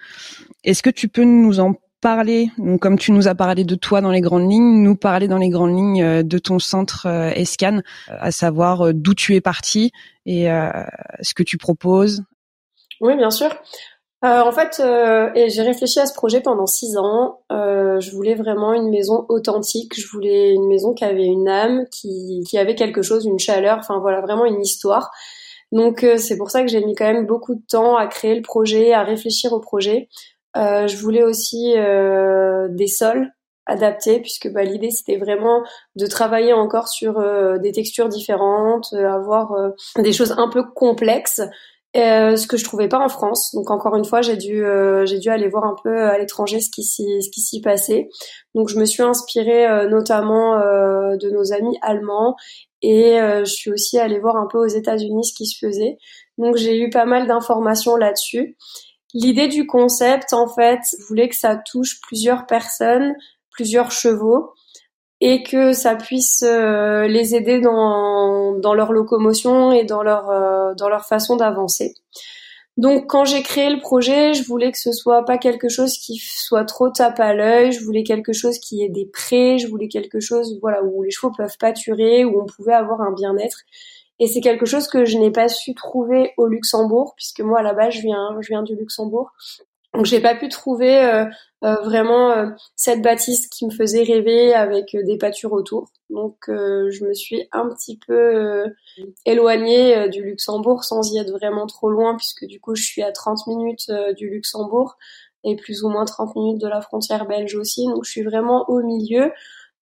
Est-ce 0.64 0.82
que 0.82 0.90
tu 0.90 1.10
peux 1.10 1.26
nous 1.26 1.60
en 1.60 1.74
parler, 2.00 2.50
comme 2.80 2.98
tu 2.98 3.12
nous 3.12 3.28
as 3.28 3.36
parlé 3.36 3.66
de 3.66 3.76
toi 3.76 4.00
dans 4.00 4.12
les 4.12 4.22
grandes 4.22 4.50
lignes, 4.50 4.82
nous 4.82 4.96
parler 4.96 5.28
dans 5.28 5.40
les 5.40 5.50
grandes 5.50 5.76
lignes 5.76 6.24
de 6.24 6.38
ton 6.38 6.58
centre 6.58 7.06
Escan, 7.06 7.82
à 8.08 8.32
savoir 8.32 8.94
d'où 8.94 9.14
tu 9.14 9.36
es 9.36 9.42
parti 9.42 9.92
et 10.26 10.46
ce 11.22 11.34
que 11.34 11.44
tu 11.44 11.58
proposes? 11.58 12.24
Oui, 13.02 13.18
bien 13.18 13.30
sûr. 13.30 13.50
Euh, 14.26 14.42
en 14.42 14.52
fait, 14.52 14.82
euh, 14.82 15.32
et 15.34 15.50
j'ai 15.50 15.62
réfléchi 15.62 16.00
à 16.00 16.06
ce 16.06 16.14
projet 16.14 16.42
pendant 16.42 16.66
six 16.66 16.98
ans. 16.98 17.40
Euh, 17.54 18.02
je 18.02 18.12
voulais 18.12 18.36
vraiment 18.36 18.74
une 18.74 18.90
maison 18.90 19.26
authentique. 19.30 19.94
Je 19.98 20.08
voulais 20.12 20.54
une 20.54 20.68
maison 20.68 20.94
qui 20.94 21.06
avait 21.06 21.26
une 21.26 21.48
âme, 21.48 21.86
qui, 21.90 22.44
avait 22.58 22.76
quelque 22.76 23.02
chose, 23.02 23.26
une 23.26 23.40
chaleur. 23.40 23.78
Enfin 23.80 24.00
voilà, 24.00 24.20
vraiment 24.20 24.46
une 24.46 24.62
histoire. 24.62 25.10
Donc 25.72 26.04
euh, 26.04 26.18
c'est 26.18 26.38
pour 26.38 26.52
ça 26.52 26.64
que 26.64 26.68
j'ai 26.68 26.84
mis 26.84 26.96
quand 26.96 27.06
même 27.06 27.28
beaucoup 27.28 27.56
de 27.56 27.62
temps 27.70 27.96
à 27.96 28.08
créer 28.08 28.36
le 28.36 28.42
projet, 28.42 28.92
à 28.92 29.04
réfléchir 29.04 29.54
au 29.54 29.60
projet. 29.62 30.10
Je 30.56 30.98
voulais 30.98 31.24
aussi 31.24 31.76
des 31.76 32.88
sols 32.88 33.32
adaptés, 33.66 34.20
puisque 34.20 34.52
bah, 34.52 34.64
l'idée 34.64 34.90
c'était 34.92 35.18
vraiment 35.18 35.64
de 35.96 36.08
travailler 36.08 36.52
encore 36.54 36.90
sur 36.90 37.24
des 37.60 37.72
textures 37.72 38.10
différentes, 38.10 38.92
avoir 38.94 39.54
des 39.98 40.12
choses 40.12 40.34
un 40.38 40.50
peu 40.50 40.64
complexes 40.64 41.42
euh, 41.98 42.36
ce 42.36 42.46
que 42.46 42.56
je 42.56 42.64
trouvais 42.64 42.88
pas 42.88 43.00
en 43.00 43.10
France. 43.10 43.54
Donc 43.56 43.72
encore 43.72 43.96
une 43.96 44.06
fois, 44.06 44.22
j'ai 44.22 44.38
dû 44.38 44.64
euh, 44.64 45.06
j'ai 45.08 45.18
dû 45.18 45.30
aller 45.30 45.48
voir 45.48 45.64
un 45.64 45.76
peu 45.84 46.04
à 46.04 46.20
l'étranger 46.20 46.60
ce 46.60 46.70
qui 46.70 46.84
s'y 46.84 47.24
ce 47.24 47.30
qui 47.32 47.42
s'y 47.42 47.62
passait. 47.62 48.10
Donc 48.54 48.70
je 48.70 48.78
me 48.78 48.86
suis 48.86 49.02
inspirée 49.02 49.66
euh, 49.66 49.90
notamment 49.90 50.60
de 50.60 51.30
nos 51.32 51.52
amis 51.52 51.78
allemands 51.82 52.36
et 52.82 53.18
je 53.20 53.52
suis 53.52 53.72
aussi 53.72 54.00
allée 54.00 54.20
voir 54.20 54.38
un 54.38 54.48
peu 54.50 54.60
aux 54.60 54.68
États-Unis 54.68 55.26
ce 55.26 55.34
qui 55.34 55.48
se 55.48 55.58
faisait. 55.66 55.98
Donc 56.38 56.56
j'ai 56.58 56.80
eu 56.80 56.90
pas 56.90 57.06
mal 57.06 57.28
d'informations 57.28 57.96
là-dessus. 57.96 58.56
L'idée 59.16 59.48
du 59.48 59.66
concept, 59.66 60.34
en 60.34 60.48
fait, 60.48 60.82
je 60.98 61.04
voulais 61.08 61.28
que 61.28 61.36
ça 61.36 61.58
touche 61.58 62.00
plusieurs 62.02 62.46
personnes, 62.46 63.16
plusieurs 63.50 63.92
chevaux 63.92 64.54
et 65.22 65.44
que 65.44 65.74
ça 65.74 65.96
puisse 65.96 66.44
euh, 66.44 67.08
les 67.08 67.36
aider 67.36 67.60
dans, 67.60 68.74
leur 68.74 68.94
locomotion 68.94 69.72
et 69.72 69.84
dans 69.84 70.02
leur, 70.02 70.30
euh, 70.30 70.74
dans 70.76 70.90
leur 70.90 71.06
façon 71.06 71.36
d'avancer. 71.36 71.94
Donc 72.78 73.08
quand 73.08 73.26
j'ai 73.26 73.44
créé 73.44 73.70
le 73.70 73.82
projet, 73.82 74.34
je 74.34 74.46
voulais 74.46 74.72
que 74.72 74.78
ce 74.78 74.94
soit 74.94 75.26
pas 75.26 75.38
quelque 75.38 75.68
chose 75.68 75.98
qui 75.98 76.16
soit 76.18 76.64
trop 76.64 76.90
tape 76.90 77.20
à 77.20 77.34
l'œil, 77.34 77.74
je 77.74 77.84
voulais 77.84 78.04
quelque 78.04 78.32
chose 78.32 78.58
qui 78.58 78.82
ait 78.82 78.90
des 78.90 79.06
prés, 79.06 79.58
je 79.58 79.68
voulais 79.68 79.90
quelque 79.90 80.22
chose 80.22 80.58
voilà 80.62 80.82
où 80.82 81.04
les 81.04 81.12
chevaux 81.12 81.34
peuvent 81.36 81.58
pâturer, 81.60 82.24
où 82.24 82.42
on 82.42 82.46
pouvait 82.46 82.74
avoir 82.74 83.02
un 83.02 83.12
bien-être. 83.12 83.64
Et 84.20 84.28
c'est 84.28 84.40
quelque 84.40 84.66
chose 84.66 84.88
que 84.88 85.04
je 85.04 85.18
n'ai 85.18 85.32
pas 85.32 85.50
su 85.50 85.74
trouver 85.74 86.32
au 86.38 86.48
Luxembourg, 86.48 87.14
puisque 87.18 87.42
moi 87.42 87.60
à 87.60 87.64
la 87.64 87.74
base 87.74 87.96
je 87.96 88.02
viens, 88.02 88.38
je 88.40 88.48
viens 88.48 88.64
du 88.64 88.76
Luxembourg. 88.76 89.32
Donc 90.00 90.06
j'ai 90.06 90.22
pas 90.22 90.34
pu 90.34 90.48
trouver 90.48 91.04
euh, 91.04 91.26
euh, 91.66 91.76
vraiment 91.84 92.32
euh, 92.32 92.46
cette 92.78 93.02
bâtisse 93.02 93.48
qui 93.48 93.66
me 93.66 93.70
faisait 93.70 94.04
rêver 94.04 94.54
avec 94.54 94.96
des 94.96 95.18
pâtures 95.18 95.52
autour. 95.52 95.92
Donc 96.10 96.38
je 96.48 97.04
me 97.04 97.14
suis 97.14 97.50
un 97.52 97.68
petit 97.68 97.98
peu 97.98 98.64
éloignée 99.26 100.08
du 100.08 100.24
Luxembourg 100.24 100.86
sans 100.86 101.12
y 101.12 101.18
être 101.18 101.32
vraiment 101.32 101.68
trop 101.68 101.90
loin 101.90 102.16
puisque 102.16 102.46
du 102.46 102.62
coup 102.62 102.76
je 102.76 102.84
suis 102.84 103.04
à 103.04 103.12
30 103.12 103.46
minutes 103.48 103.92
du 104.16 104.30
Luxembourg 104.30 104.96
et 105.44 105.58
plus 105.58 105.84
ou 105.84 105.90
moins 105.90 106.06
30 106.06 106.34
minutes 106.38 106.62
de 106.62 106.68
la 106.70 106.80
frontière 106.80 107.28
belge 107.28 107.56
aussi. 107.56 107.86
Donc 107.86 108.06
je 108.06 108.12
suis 108.12 108.24
vraiment 108.24 108.70
au 108.70 108.82
milieu. 108.82 109.34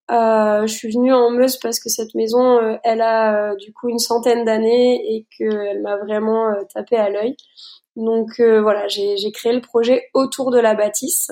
Euh, 0.10 0.66
je 0.68 0.74
suis 0.74 0.90
venue 0.92 1.14
en 1.14 1.32
Meuse 1.32 1.58
parce 1.58 1.80
que 1.80 1.90
cette 1.90 2.16
maison, 2.16 2.80
elle 2.84 3.02
a 3.02 3.56
du 3.56 3.74
coup 3.74 3.90
une 3.90 4.00
centaine 4.00 4.46
d'années 4.46 5.16
et 5.16 5.28
qu'elle 5.38 5.82
m'a 5.82 5.98
vraiment 5.98 6.54
tapé 6.74 6.96
à 6.98 7.10
l'œil. 7.10 7.36
Donc 7.98 8.40
euh, 8.40 8.62
voilà, 8.62 8.88
j'ai 8.88 9.32
créé 9.34 9.52
le 9.54 9.60
projet 9.60 10.10
autour 10.14 10.52
de 10.52 10.60
la 10.60 10.76
bâtisse. 10.76 11.32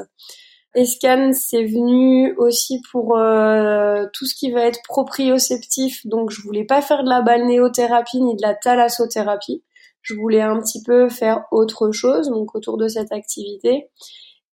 Escan, 0.74 1.32
c'est 1.32 1.64
venu 1.64 2.36
aussi 2.38 2.82
pour 2.92 3.18
euh, 3.18 4.06
tout 4.14 4.26
ce 4.26 4.36
qui 4.36 4.52
va 4.52 4.66
être 4.66 4.82
proprioceptif. 4.84 6.06
Donc 6.08 6.32
je 6.32 6.42
voulais 6.42 6.66
pas 6.66 6.82
faire 6.82 7.04
de 7.04 7.10
la 7.10 7.22
balnéothérapie 7.22 8.20
ni 8.20 8.36
de 8.36 8.42
la 8.42 8.56
thalassothérapie. 8.56 9.64
Je 10.02 10.16
voulais 10.16 10.42
un 10.42 10.60
petit 10.60 10.82
peu 10.84 11.08
faire 11.08 11.46
autre 11.52 11.92
chose, 11.92 12.30
donc 12.30 12.56
autour 12.56 12.78
de 12.78 12.88
cette 12.88 13.12
activité. 13.12 13.90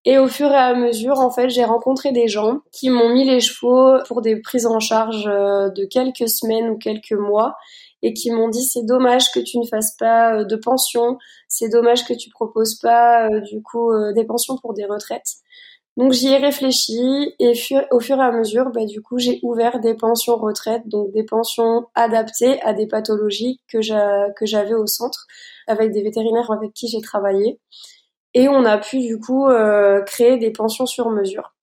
Et 0.05 0.17
au 0.17 0.27
fur 0.27 0.51
et 0.51 0.55
à 0.55 0.73
mesure, 0.73 1.19
en 1.19 1.29
fait, 1.29 1.49
j'ai 1.49 1.63
rencontré 1.63 2.11
des 2.11 2.27
gens 2.27 2.59
qui 2.71 2.89
m'ont 2.89 3.09
mis 3.09 3.23
les 3.23 3.39
chevaux 3.39 4.03
pour 4.07 4.21
des 4.21 4.35
prises 4.41 4.65
en 4.65 4.79
charge 4.79 5.27
euh, 5.27 5.69
de 5.69 5.85
quelques 5.85 6.27
semaines 6.27 6.69
ou 6.69 6.77
quelques 6.77 7.13
mois 7.13 7.55
et 8.01 8.13
qui 8.13 8.31
m'ont 8.31 8.49
dit 8.49 8.63
c'est 8.63 8.85
dommage 8.85 9.31
que 9.31 9.39
tu 9.39 9.57
ne 9.59 9.65
fasses 9.65 9.95
pas 9.97 10.35
euh, 10.35 10.43
de 10.43 10.57
pension, 10.57 11.17
c'est 11.47 11.69
dommage 11.69 12.03
que 12.03 12.13
tu 12.13 12.29
proposes 12.29 12.75
pas 12.79 13.29
euh, 13.29 13.39
du 13.39 13.61
coup 13.61 13.91
des 14.13 14.25
pensions 14.25 14.57
pour 14.57 14.73
des 14.73 14.83
retraites. 14.85 15.35
Donc 15.95 16.11
j'y 16.11 16.27
ai 16.29 16.37
réfléchi 16.37 17.33
et 17.39 17.53
au 17.91 17.99
fur 17.99 18.17
et 18.17 18.23
à 18.23 18.31
mesure, 18.31 18.71
bah, 18.71 18.85
du 18.85 19.01
coup, 19.01 19.19
j'ai 19.19 19.39
ouvert 19.43 19.79
des 19.79 19.93
pensions 19.93 20.35
retraite, 20.37 20.87
donc 20.87 21.11
des 21.11 21.23
pensions 21.23 21.85
adaptées 21.93 22.59
à 22.63 22.73
des 22.73 22.87
pathologies 22.87 23.61
que 23.67 23.81
j'avais 23.81 24.73
au 24.73 24.87
centre, 24.87 25.27
avec 25.67 25.91
des 25.91 26.01
vétérinaires 26.01 26.51
avec 26.51 26.73
qui 26.73 26.87
j'ai 26.87 27.01
travaillé. 27.01 27.59
Et 28.33 28.49
on 28.49 28.65
a 28.65 28.77
pu 28.77 28.99
du 28.99 29.19
coup 29.19 29.47
euh, 29.47 30.01
créer 30.01 30.37
des 30.37 30.51
pensions 30.51 30.85
sur 30.85 31.09
mesure. 31.09 31.53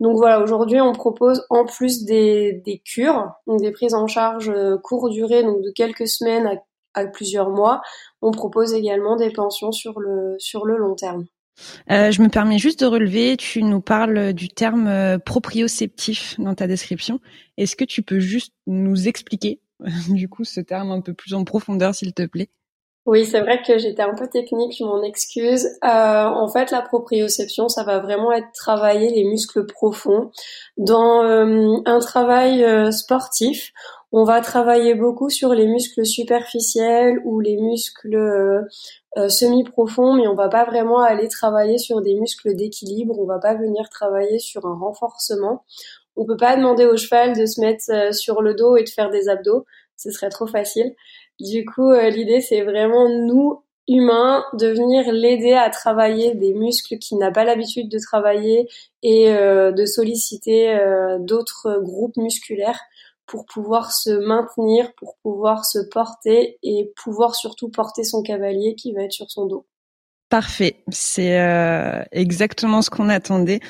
Donc 0.00 0.16
voilà, 0.16 0.40
aujourd'hui 0.40 0.80
on 0.80 0.92
propose 0.92 1.44
en 1.50 1.64
plus 1.64 2.04
des, 2.04 2.60
des 2.64 2.78
cures, 2.78 3.32
donc 3.46 3.60
des 3.60 3.70
prises 3.70 3.94
en 3.94 4.06
charge 4.06 4.48
euh, 4.48 4.76
court 4.78 5.10
durée, 5.10 5.42
donc 5.42 5.62
de 5.62 5.70
quelques 5.70 6.08
semaines 6.08 6.60
à, 6.94 7.06
plusieurs 7.06 7.50
mois. 7.50 7.82
On 8.20 8.32
propose 8.32 8.74
également 8.74 9.16
des 9.16 9.30
pensions 9.30 9.72
sur 9.72 10.00
le 10.00 10.36
sur 10.38 10.66
le 10.66 10.76
long 10.76 10.94
terme. 10.94 11.26
Euh, 11.90 12.10
je 12.10 12.22
me 12.22 12.28
permets 12.28 12.58
juste 12.58 12.80
de 12.80 12.86
relever, 12.86 13.36
tu 13.36 13.62
nous 13.62 13.80
parles 13.80 14.32
du 14.32 14.48
terme 14.48 15.18
proprioceptif 15.24 16.38
dans 16.38 16.54
ta 16.54 16.66
description. 16.66 17.20
Est-ce 17.56 17.76
que 17.76 17.84
tu 17.84 18.02
peux 18.02 18.20
juste 18.20 18.52
nous 18.66 19.06
expliquer 19.06 19.60
du 20.08 20.28
coup 20.28 20.44
ce 20.44 20.60
terme 20.60 20.90
un 20.90 21.00
peu 21.00 21.14
plus 21.14 21.34
en 21.34 21.44
profondeur, 21.44 21.94
s'il 21.94 22.14
te 22.14 22.26
plaît? 22.26 22.48
Oui, 23.06 23.26
c'est 23.26 23.40
vrai 23.40 23.60
que 23.62 23.78
j'étais 23.78 24.02
un 24.02 24.14
peu 24.14 24.28
technique, 24.28 24.76
je 24.78 24.84
m'en 24.84 25.02
excuse. 25.02 25.66
Euh, 25.84 26.24
en 26.24 26.48
fait, 26.48 26.70
la 26.70 26.82
proprioception, 26.82 27.68
ça 27.68 27.82
va 27.82 27.98
vraiment 27.98 28.32
être 28.32 28.52
travailler 28.54 29.10
les 29.10 29.24
muscles 29.24 29.66
profonds. 29.66 30.30
Dans 30.76 31.22
un 31.22 31.98
travail 32.00 32.92
sportif, 32.92 33.72
on 34.12 34.24
va 34.24 34.40
travailler 34.40 34.94
beaucoup 34.94 35.30
sur 35.30 35.54
les 35.54 35.66
muscles 35.66 36.04
superficiels 36.04 37.18
ou 37.24 37.40
les 37.40 37.56
muscles 37.56 38.14
euh, 39.18 39.28
semi-profond, 39.28 40.14
mais 40.14 40.26
on 40.26 40.34
va 40.34 40.48
pas 40.48 40.64
vraiment 40.64 41.00
aller 41.02 41.28
travailler 41.28 41.76
sur 41.76 42.00
des 42.00 42.14
muscles 42.14 42.54
d'équilibre, 42.54 43.18
on 43.18 43.26
va 43.26 43.38
pas 43.38 43.54
venir 43.54 43.88
travailler 43.90 44.38
sur 44.38 44.64
un 44.64 44.74
renforcement. 44.74 45.64
On 46.16 46.24
peut 46.24 46.36
pas 46.36 46.56
demander 46.56 46.86
au 46.86 46.96
cheval 46.96 47.36
de 47.36 47.44
se 47.44 47.60
mettre 47.60 47.84
euh, 47.90 48.12
sur 48.12 48.40
le 48.40 48.54
dos 48.54 48.76
et 48.76 48.84
de 48.84 48.88
faire 48.88 49.10
des 49.10 49.28
abdos, 49.28 49.66
ce 49.96 50.10
serait 50.10 50.30
trop 50.30 50.46
facile. 50.46 50.94
Du 51.40 51.64
coup, 51.64 51.90
euh, 51.90 52.10
l'idée 52.10 52.40
c'est 52.40 52.62
vraiment 52.62 53.08
nous 53.08 53.62
humains 53.88 54.44
de 54.54 54.68
venir 54.68 55.12
l'aider 55.12 55.54
à 55.54 55.68
travailler 55.70 56.34
des 56.34 56.54
muscles 56.54 56.98
qu'il 56.98 57.18
n'a 57.18 57.32
pas 57.32 57.44
l'habitude 57.44 57.88
de 57.88 57.98
travailler 57.98 58.68
et 59.02 59.26
de 59.26 59.84
solliciter 59.86 60.78
d'autres 61.18 61.80
groupes 61.82 62.16
musculaires 62.16 62.78
pour 63.26 63.44
pouvoir 63.44 63.92
se 63.92 64.10
maintenir, 64.10 64.92
pour 64.94 65.16
pouvoir 65.22 65.64
se 65.64 65.78
porter 65.78 66.58
et 66.62 66.92
pouvoir 67.02 67.34
surtout 67.34 67.70
porter 67.70 68.04
son 68.04 68.22
cavalier 68.22 68.76
qui 68.76 68.92
va 68.92 69.02
être 69.02 69.12
sur 69.12 69.30
son 69.32 69.46
dos. 69.46 69.66
Parfait, 70.32 70.76
c'est 70.88 71.38
euh, 71.38 72.02
exactement 72.10 72.80
ce 72.80 72.88
qu'on 72.88 73.10
attendait. 73.10 73.60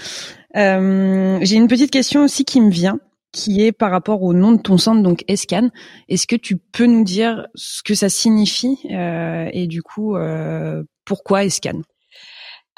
Euh, 0.56 1.38
J'ai 1.42 1.56
une 1.56 1.66
petite 1.66 1.90
question 1.90 2.22
aussi 2.22 2.44
qui 2.44 2.60
me 2.60 2.70
vient, 2.70 3.00
qui 3.32 3.64
est 3.64 3.72
par 3.72 3.90
rapport 3.90 4.22
au 4.22 4.34
nom 4.34 4.52
de 4.52 4.60
ton 4.60 4.78
centre, 4.78 5.02
donc 5.02 5.24
Escan. 5.26 5.70
Est-ce 6.08 6.26
que 6.26 6.36
tu 6.36 6.56
peux 6.56 6.86
nous 6.86 7.04
dire 7.04 7.48
ce 7.54 7.82
que 7.82 7.94
ça 7.94 8.08
signifie 8.08 8.78
euh, 8.90 9.48
et 9.52 9.66
du 9.66 9.82
coup 9.82 10.16
euh, 10.16 10.82
pourquoi 11.04 11.44
Escan? 11.44 11.80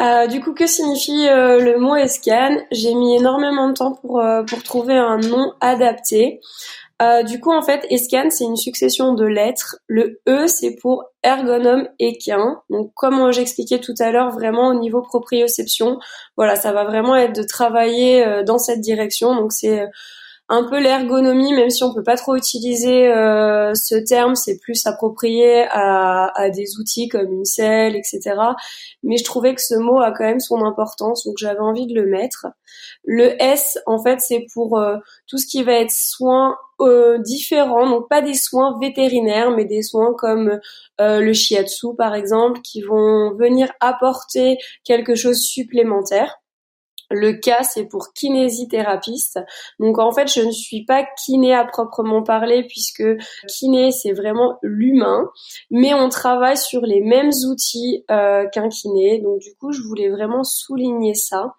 Euh, 0.01 0.27
du 0.27 0.41
coup, 0.41 0.55
que 0.55 0.67
signifie 0.67 1.27
le 1.29 1.79
mot 1.79 1.95
escan? 1.95 2.57
J'ai 2.73 2.95
mis 2.95 3.15
énormément 3.15 3.69
de 3.69 3.75
temps 3.75 3.93
pour, 3.95 4.21
pour 4.49 4.63
trouver 4.65 4.97
un 4.97 5.19
nom 5.19 5.53
adapté. 5.61 6.41
du 7.29 7.39
coup, 7.39 7.53
en 7.53 7.63
fait, 7.63 7.87
escan, 7.91 8.29
c'est 8.31 8.43
une 8.43 8.57
succession 8.57 9.15
de 9.15 9.25
lettres. 9.25 9.77
Le 9.87 10.21
E, 10.29 10.49
c'est 10.49 10.75
pour 10.83 11.05
ergonome 11.23 11.87
équin. 12.01 12.61
Donc, 12.71 12.91
comme 12.95 13.31
j'expliquais 13.31 13.79
tout 13.79 13.95
à 14.01 14.11
l'heure, 14.11 14.31
vraiment 14.31 14.67
au 14.67 14.75
niveau 14.75 15.01
proprioception, 15.01 16.01
voilà, 16.37 16.57
ça 16.57 16.73
va 16.73 16.83
vraiment 16.83 17.15
être 17.15 17.37
de 17.37 17.45
travailler 17.45 18.43
dans 18.45 18.59
cette 18.59 18.81
direction. 18.81 19.37
Donc, 19.37 19.53
c'est 19.53 19.87
un 20.49 20.65
peu 20.65 20.79
l'ergonomie, 20.79 21.55
même 21.55 21.71
si 21.71 21.83
on 21.85 21.95
peut 21.95 22.03
pas 22.03 22.17
trop 22.17 22.37
utiliser 22.37 23.09
euh, 23.11 23.75
ce 23.75 23.95
terme, 23.95 24.35
c'est 24.35 24.59
plus 24.59 24.87
approprié 24.87 25.67
à, 25.71 26.51
des 26.51 26.79
outils 26.79 27.09
comme 27.09 27.33
une 27.33 27.45
selle, 27.47 27.97
etc. 27.97 28.21
Mais 29.03 29.17
je 29.17 29.25
trouvais 29.25 29.55
que 29.55 29.63
ce 29.63 29.75
mot 29.75 30.01
a 30.01 30.13
quand 30.13 30.25
même 30.25 30.41
son 30.41 30.63
importance, 30.65 31.25
donc 31.25 31.37
j'avais 31.39 31.61
envie 31.61 31.87
de 31.87 31.95
le 31.95 32.07
mettre. 32.07 32.47
Le 33.05 33.41
S, 33.43 33.79
en 33.87 34.03
fait, 34.03 34.21
c'est 34.21 34.47
pour 34.53 34.79
euh, 34.79 34.99
tout 35.27 35.39
ce 35.39 35.47
qui 35.47 35.63
va 35.63 35.73
être 35.73 35.91
soins 35.91 36.57
euh, 36.81 37.19
différents, 37.19 37.89
donc 37.89 38.09
pas 38.11 38.21
des 38.21 38.35
soins 38.35 38.79
vétérinaires, 38.81 39.51
mais 39.51 39.65
des 39.65 39.83
soins 39.83 40.13
comme 40.13 40.61
le 40.99 41.33
shiatsu, 41.33 41.95
par 41.97 42.15
exemple, 42.15 42.61
qui 42.61 42.83
vont 42.83 43.35
venir 43.35 43.73
apporter 43.81 44.59
quelque 44.85 45.15
chose 45.15 45.39
supplémentaire. 45.41 46.39
Le 47.11 47.33
K, 47.33 47.63
c'est 47.63 47.85
pour 47.85 48.13
kinésithérapeute. 48.13 49.39
Donc 49.79 49.99
en 49.99 50.13
fait, 50.13 50.29
je 50.33 50.41
ne 50.41 50.51
suis 50.51 50.85
pas 50.85 51.05
kiné 51.25 51.55
à 51.55 51.65
proprement 51.65 52.23
parler 52.23 52.65
puisque 52.65 53.05
kiné, 53.49 53.91
c'est 53.91 54.13
vraiment 54.13 54.59
l'humain, 54.63 55.31
mais 55.71 55.95
on 55.95 56.09
travaille 56.09 56.57
sur 56.57 56.83
les 56.83 57.01
mêmes 57.01 57.33
outils 57.49 58.05
euh, 58.11 58.47
qu'un 58.49 58.69
kiné. 58.69 59.21
Donc 59.21 59.41
du 59.41 59.55
coup, 59.55 59.73
je 59.73 59.83
voulais 59.83 60.09
vraiment 60.09 60.45
souligner 60.45 61.15
ça. 61.15 61.55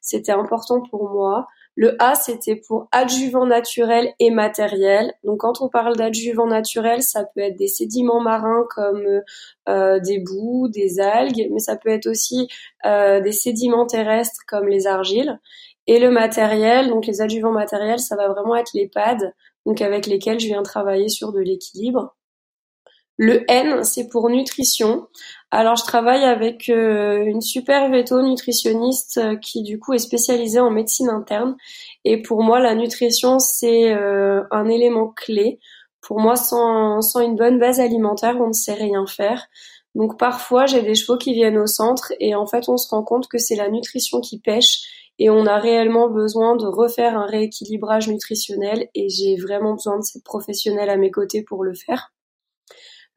C'était 0.00 0.32
important 0.32 0.80
pour 0.90 1.10
moi. 1.10 1.46
Le 1.80 1.94
A, 2.02 2.16
c'était 2.16 2.56
pour 2.56 2.88
adjuvant 2.90 3.46
naturel 3.46 4.12
et 4.18 4.32
matériel. 4.32 5.14
Donc 5.22 5.42
quand 5.42 5.60
on 5.60 5.68
parle 5.68 5.94
d'adjuvant 5.94 6.48
naturel, 6.48 7.04
ça 7.04 7.22
peut 7.22 7.40
être 7.40 7.56
des 7.56 7.68
sédiments 7.68 8.18
marins 8.20 8.66
comme 8.68 9.22
euh, 9.68 10.00
des 10.00 10.18
boues, 10.18 10.66
des 10.66 10.98
algues, 10.98 11.46
mais 11.52 11.60
ça 11.60 11.76
peut 11.76 11.90
être 11.90 12.08
aussi 12.08 12.48
euh, 12.84 13.20
des 13.20 13.30
sédiments 13.30 13.86
terrestres 13.86 14.40
comme 14.48 14.66
les 14.66 14.88
argiles. 14.88 15.38
Et 15.86 16.00
le 16.00 16.10
matériel, 16.10 16.88
donc 16.88 17.06
les 17.06 17.20
adjuvants 17.20 17.52
matériels, 17.52 18.00
ça 18.00 18.16
va 18.16 18.26
vraiment 18.26 18.56
être 18.56 18.72
les 18.74 18.88
pads, 18.88 19.30
donc 19.64 19.80
avec 19.80 20.08
lesquels 20.08 20.40
je 20.40 20.48
viens 20.48 20.64
travailler 20.64 21.08
sur 21.08 21.32
de 21.32 21.38
l'équilibre. 21.38 22.16
Le 23.20 23.44
N, 23.50 23.82
c'est 23.82 24.08
pour 24.08 24.30
nutrition. 24.30 25.08
Alors 25.50 25.74
je 25.74 25.82
travaille 25.82 26.22
avec 26.22 26.68
euh, 26.68 27.24
une 27.24 27.40
super 27.40 27.90
véto 27.90 28.22
nutritionniste 28.22 29.18
euh, 29.18 29.36
qui 29.36 29.64
du 29.64 29.80
coup 29.80 29.92
est 29.92 29.98
spécialisée 29.98 30.60
en 30.60 30.70
médecine 30.70 31.08
interne 31.08 31.56
et 32.04 32.22
pour 32.22 32.44
moi 32.44 32.60
la 32.60 32.76
nutrition 32.76 33.40
c'est 33.40 33.92
euh, 33.92 34.44
un 34.52 34.68
élément 34.68 35.08
clé. 35.08 35.58
Pour 36.00 36.20
moi 36.20 36.36
sans, 36.36 37.02
sans 37.02 37.20
une 37.20 37.34
bonne 37.34 37.58
base 37.58 37.80
alimentaire 37.80 38.36
on 38.40 38.48
ne 38.48 38.52
sait 38.52 38.74
rien 38.74 39.04
faire. 39.06 39.48
Donc 39.96 40.16
parfois 40.16 40.66
j'ai 40.66 40.82
des 40.82 40.94
chevaux 40.94 41.18
qui 41.18 41.34
viennent 41.34 41.58
au 41.58 41.66
centre 41.66 42.12
et 42.20 42.36
en 42.36 42.46
fait 42.46 42.68
on 42.68 42.76
se 42.76 42.88
rend 42.88 43.02
compte 43.02 43.26
que 43.26 43.38
c'est 43.38 43.56
la 43.56 43.68
nutrition 43.68 44.20
qui 44.20 44.38
pêche 44.38 44.82
et 45.18 45.28
on 45.28 45.44
a 45.46 45.58
réellement 45.58 46.08
besoin 46.08 46.54
de 46.54 46.66
refaire 46.66 47.18
un 47.18 47.26
rééquilibrage 47.26 48.06
nutritionnel 48.08 48.88
et 48.94 49.08
j'ai 49.08 49.34
vraiment 49.36 49.72
besoin 49.74 49.98
de 49.98 50.04
cette 50.04 50.22
professionnelle 50.22 50.90
à 50.90 50.96
mes 50.96 51.10
côtés 51.10 51.42
pour 51.42 51.64
le 51.64 51.74
faire. 51.74 52.12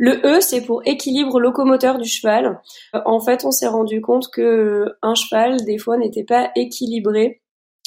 Le 0.03 0.19
E, 0.25 0.41
c'est 0.41 0.61
pour 0.61 0.81
équilibre 0.87 1.39
locomoteur 1.39 1.99
du 1.99 2.09
cheval. 2.09 2.59
Euh, 2.95 3.01
en 3.05 3.19
fait, 3.19 3.45
on 3.45 3.51
s'est 3.51 3.67
rendu 3.67 4.01
compte 4.01 4.31
que 4.31 4.87
un 5.03 5.13
cheval, 5.13 5.63
des 5.63 5.77
fois, 5.77 5.95
n'était 5.95 6.23
pas 6.23 6.49
équilibré 6.55 7.39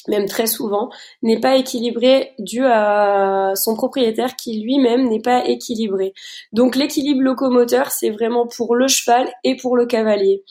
même 0.06 0.26
très 0.26 0.47
souvent, 0.47 0.90
n'est 1.23 1.40
pas 1.40 1.56
équilibré 1.56 2.33
dû 2.38 2.62
à 2.66 3.52
son 3.54 3.75
propriétaire 3.75 4.37
qui 4.37 4.61
lui-même 4.61 5.09
n'est 5.09 5.21
pas 5.21 5.47
équilibré. 5.47 6.12
Donc 6.52 6.76
l'équilibre 6.76 7.23
locomoteur, 7.23 7.90
c'est 7.90 8.11
vraiment 8.11 8.47
pour 8.47 8.75
le 8.75 8.87
cheval 8.87 9.33
et 9.44 9.56
pour 9.56 9.76
le 9.76 9.87
cavalier. 9.87 10.44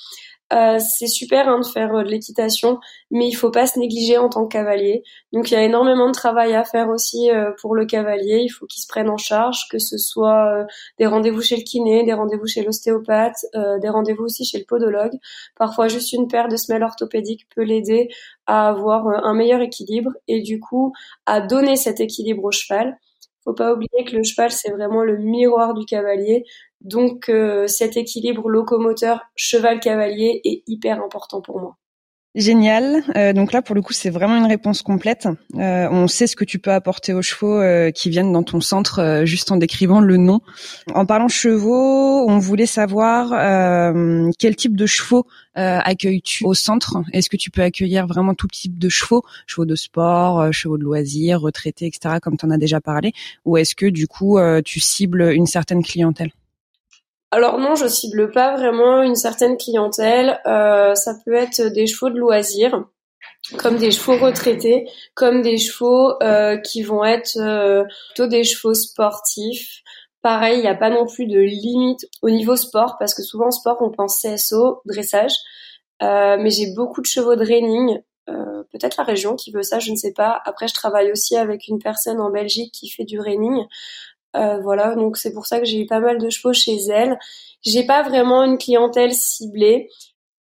Euh, 0.53 0.77
c'est 0.79 1.07
super 1.07 1.50
hein, 1.50 1.60
de 1.60 1.65
faire 1.65 1.95
euh, 1.95 2.03
de 2.03 2.10
l'équitation, 2.10 2.79
mais 3.10 3.27
il 3.27 3.33
faut 3.33 3.50
pas 3.50 3.65
se 3.65 3.79
négliger 3.79 4.17
en 4.17 4.29
tant 4.29 4.45
que 4.45 4.53
cavalier. 4.53 5.03
Donc 5.31 5.50
il 5.50 5.55
y 5.55 5.57
a 5.57 5.63
énormément 5.63 6.07
de 6.07 6.13
travail 6.13 6.53
à 6.53 6.63
faire 6.63 6.89
aussi 6.89 7.31
euh, 7.31 7.51
pour 7.60 7.75
le 7.75 7.86
cavalier. 7.86 8.41
Il 8.43 8.50
faut 8.50 8.67
qu'il 8.67 8.81
se 8.81 8.88
prenne 8.88 9.10
en 9.10 9.17
charge, 9.17 9.67
que 9.72 9.79
ce 9.79 9.98
soit 9.98 10.65
des 11.00 11.07
rendez-vous 11.07 11.41
chez 11.41 11.55
le 11.55 11.63
kiné, 11.63 12.03
des 12.03 12.13
rendez-vous 12.13 12.45
chez 12.48 12.63
l'ostéopathe, 12.63 13.45
des 13.81 13.89
rendez-vous 13.89 14.25
aussi 14.25 14.45
chez 14.45 14.60
le 14.60 14.65
podologue. 14.65 15.13
Parfois 15.57 15.88
juste 15.88 16.13
une 16.13 16.27
paire 16.27 16.48
de 16.48 16.55
semelles 16.55 16.83
orthopédiques 16.83 17.48
peut 17.55 17.63
l'aider 17.63 18.10
à 18.45 18.69
avoir 18.69 19.07
un 19.07 19.33
meilleur 19.33 19.62
équilibre 19.62 20.12
et 20.27 20.41
du 20.41 20.60
coup 20.60 20.93
à 21.25 21.41
donner 21.41 21.75
cet 21.75 22.00
équilibre 22.00 22.43
au 22.43 22.51
cheval. 22.51 22.98
Faut 23.44 23.54
pas 23.54 23.74
oublier 23.74 24.04
que 24.06 24.16
le 24.16 24.24
cheval 24.24 24.52
c'est 24.52 24.72
vraiment 24.72 25.04
le 25.04 25.18
miroir 25.18 25.74
du 25.74 25.86
cavalier. 25.86 26.46
Donc 26.82 27.30
euh, 27.30 27.68
cet 27.68 27.98
équilibre 27.98 28.50
locomoteur 28.50 29.22
cheval-cavalier 29.36 30.42
est 30.46 30.64
hyper 30.68 31.02
important 31.04 31.42
pour 31.42 31.60
moi. 31.60 31.78
Génial. 32.36 33.04
Euh, 33.16 33.32
donc 33.32 33.54
là, 33.54 33.62
pour 33.62 33.75
le 33.75 33.84
coup, 33.84 33.94
c'est 33.94 34.10
vraiment 34.10 34.36
une 34.38 34.48
réponse 34.48 34.82
complète. 34.82 35.28
Euh, 35.56 35.88
on 35.92 36.08
sait 36.08 36.25
ce 36.25 36.36
que 36.36 36.46
tu 36.46 36.58
peux 36.58 36.72
apporter 36.72 37.13
aux 37.13 37.22
chevaux 37.22 37.62
qui 37.94 38.10
viennent 38.10 38.32
dans 38.32 38.42
ton 38.42 38.60
centre 38.60 39.22
juste 39.25 39.52
en 39.52 39.58
décrivant 39.58 40.00
le 40.00 40.18
nom. 40.18 40.42
En 40.96 41.06
parlant 41.06 41.28
chevaux, 41.28 42.28
on 42.28 42.40
voulait 42.40 42.66
savoir 42.66 43.30
quel 44.40 44.56
type 44.56 44.75
de 44.75 44.86
chevaux 44.86 45.28
accueilles-tu 45.56 46.46
au 46.46 46.56
centre? 46.56 46.98
Est-ce 47.13 47.30
que 47.30 47.38
tu 47.38 47.52
peux 47.52 47.62
accueillir 47.62 48.08
vraiment 48.08 48.34
tout 48.34 48.48
type 48.48 48.80
de 48.80 48.90
chevaux, 48.90 49.24
chevaux 49.46 49.66
de 49.66 49.75
sport, 49.75 50.52
chevaux 50.52 50.78
de 50.78 50.84
loisirs, 50.84 51.42
retraités, 51.42 51.86
etc., 51.86 52.16
comme 52.22 52.38
tu 52.38 52.46
en 52.46 52.50
as 52.50 52.58
déjà 52.58 52.82
parlé, 52.82 53.13
ou 53.46 53.58
est-ce 53.58 53.75
que 53.75 53.86
du 53.86 54.08
coup 54.08 54.40
tu 54.66 54.80
cibles 54.80 55.32
une 55.34 55.46
certaine 55.46 55.84
clientèle? 55.84 56.32
Alors 57.34 57.58
non, 57.58 57.75
je 57.75 57.88
cible 57.88 58.32
pas 58.32 58.56
vraiment 58.56 59.02
une 59.02 59.16
certaine 59.16 59.58
clientèle. 59.58 60.40
Euh, 60.46 60.94
ça 60.96 61.16
peut 61.25 61.34
être 61.34 61.62
des 61.74 61.88
chevaux 61.88 62.10
de 62.10 62.20
loisirs. 62.20 62.86
comme 63.58 63.78
des 63.78 63.92
chevaux 63.92 64.18
retraités, 64.18 64.88
comme 65.16 65.42
des 65.42 65.58
chevaux 65.58 66.13
euh, 66.22 66.58
qui 66.58 66.82
vont 66.84 67.04
être 67.04 67.38
euh, 67.38 67.84
plutôt 68.10 68.28
des 68.28 68.44
chevaux 68.44 68.74
sportifs. 68.74 69.82
Pareil, 70.22 70.60
il 70.60 70.62
n'y 70.62 70.68
a 70.68 70.75
pas 70.75 70.90
non 70.90 71.06
plus 71.06 71.25
de 71.25 71.40
limite 71.40 72.06
au 72.22 72.30
niveau 72.30 72.56
sport, 72.56 72.96
parce 73.00 73.13
que 73.13 73.24
souvent 73.24 73.52
sport, 73.52 73.78
on 73.82 73.92
pense 73.92 74.22
CSO, 74.22 74.82
dressage. 74.86 75.34
Euh, 76.02 76.38
mais 76.40 76.50
j'ai 76.50 76.74
beaucoup 76.74 77.02
de 77.02 77.06
chevaux 77.06 77.36
de 77.36 77.46
reining, 77.46 78.02
euh, 78.30 78.63
peut-être 78.72 78.98
la 78.98 79.04
région 79.04 79.36
qui 79.36 79.52
veut 79.52 79.63
ça, 79.63 79.80
je 79.80 79.92
ne 79.92 79.96
sais 79.96 80.13
pas. 80.13 80.42
Après, 80.46 80.68
je 80.68 80.74
travaille 80.74 81.12
aussi 81.12 81.36
avec 81.36 81.68
une 81.68 81.80
personne 81.80 82.22
en 82.22 82.30
Belgique 82.30 82.74
qui 82.74 82.90
fait 82.90 83.04
du 83.04 83.20
reining. 83.20 83.66
Euh, 84.36 84.60
voilà, 84.60 84.96
donc 84.96 85.18
c'est 85.18 85.34
pour 85.34 85.46
ça 85.46 85.60
que 85.60 85.66
j'ai 85.66 85.80
eu 85.82 85.86
pas 85.86 86.00
mal 86.00 86.18
de 86.18 86.30
chevaux 86.30 86.54
chez 86.54 86.78
elle. 86.90 87.18
J'ai 87.62 87.86
pas 87.86 88.04
vraiment 88.04 88.44
une 88.44 88.58
clientèle 88.58 89.13
ciblée. 89.13 89.90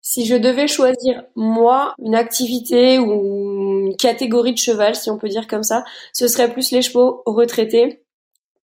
Si 0.01 0.25
je 0.25 0.36
devais 0.36 0.67
choisir 0.67 1.24
moi 1.36 1.93
une 2.00 2.15
activité 2.15 2.98
ou 3.00 3.88
une 3.88 3.95
catégorie 3.98 4.53
de 4.53 4.57
cheval, 4.57 4.95
si 4.95 5.10
on 5.12 5.17
peut 5.17 5.29
dire 5.29 5.48
comme 5.48 5.63
ça, 5.63 5.83
ce 6.13 6.27
serait 6.27 6.51
plus 6.51 6.71
les 6.71 6.81
chevaux 6.81 7.21
retraités. 7.25 8.03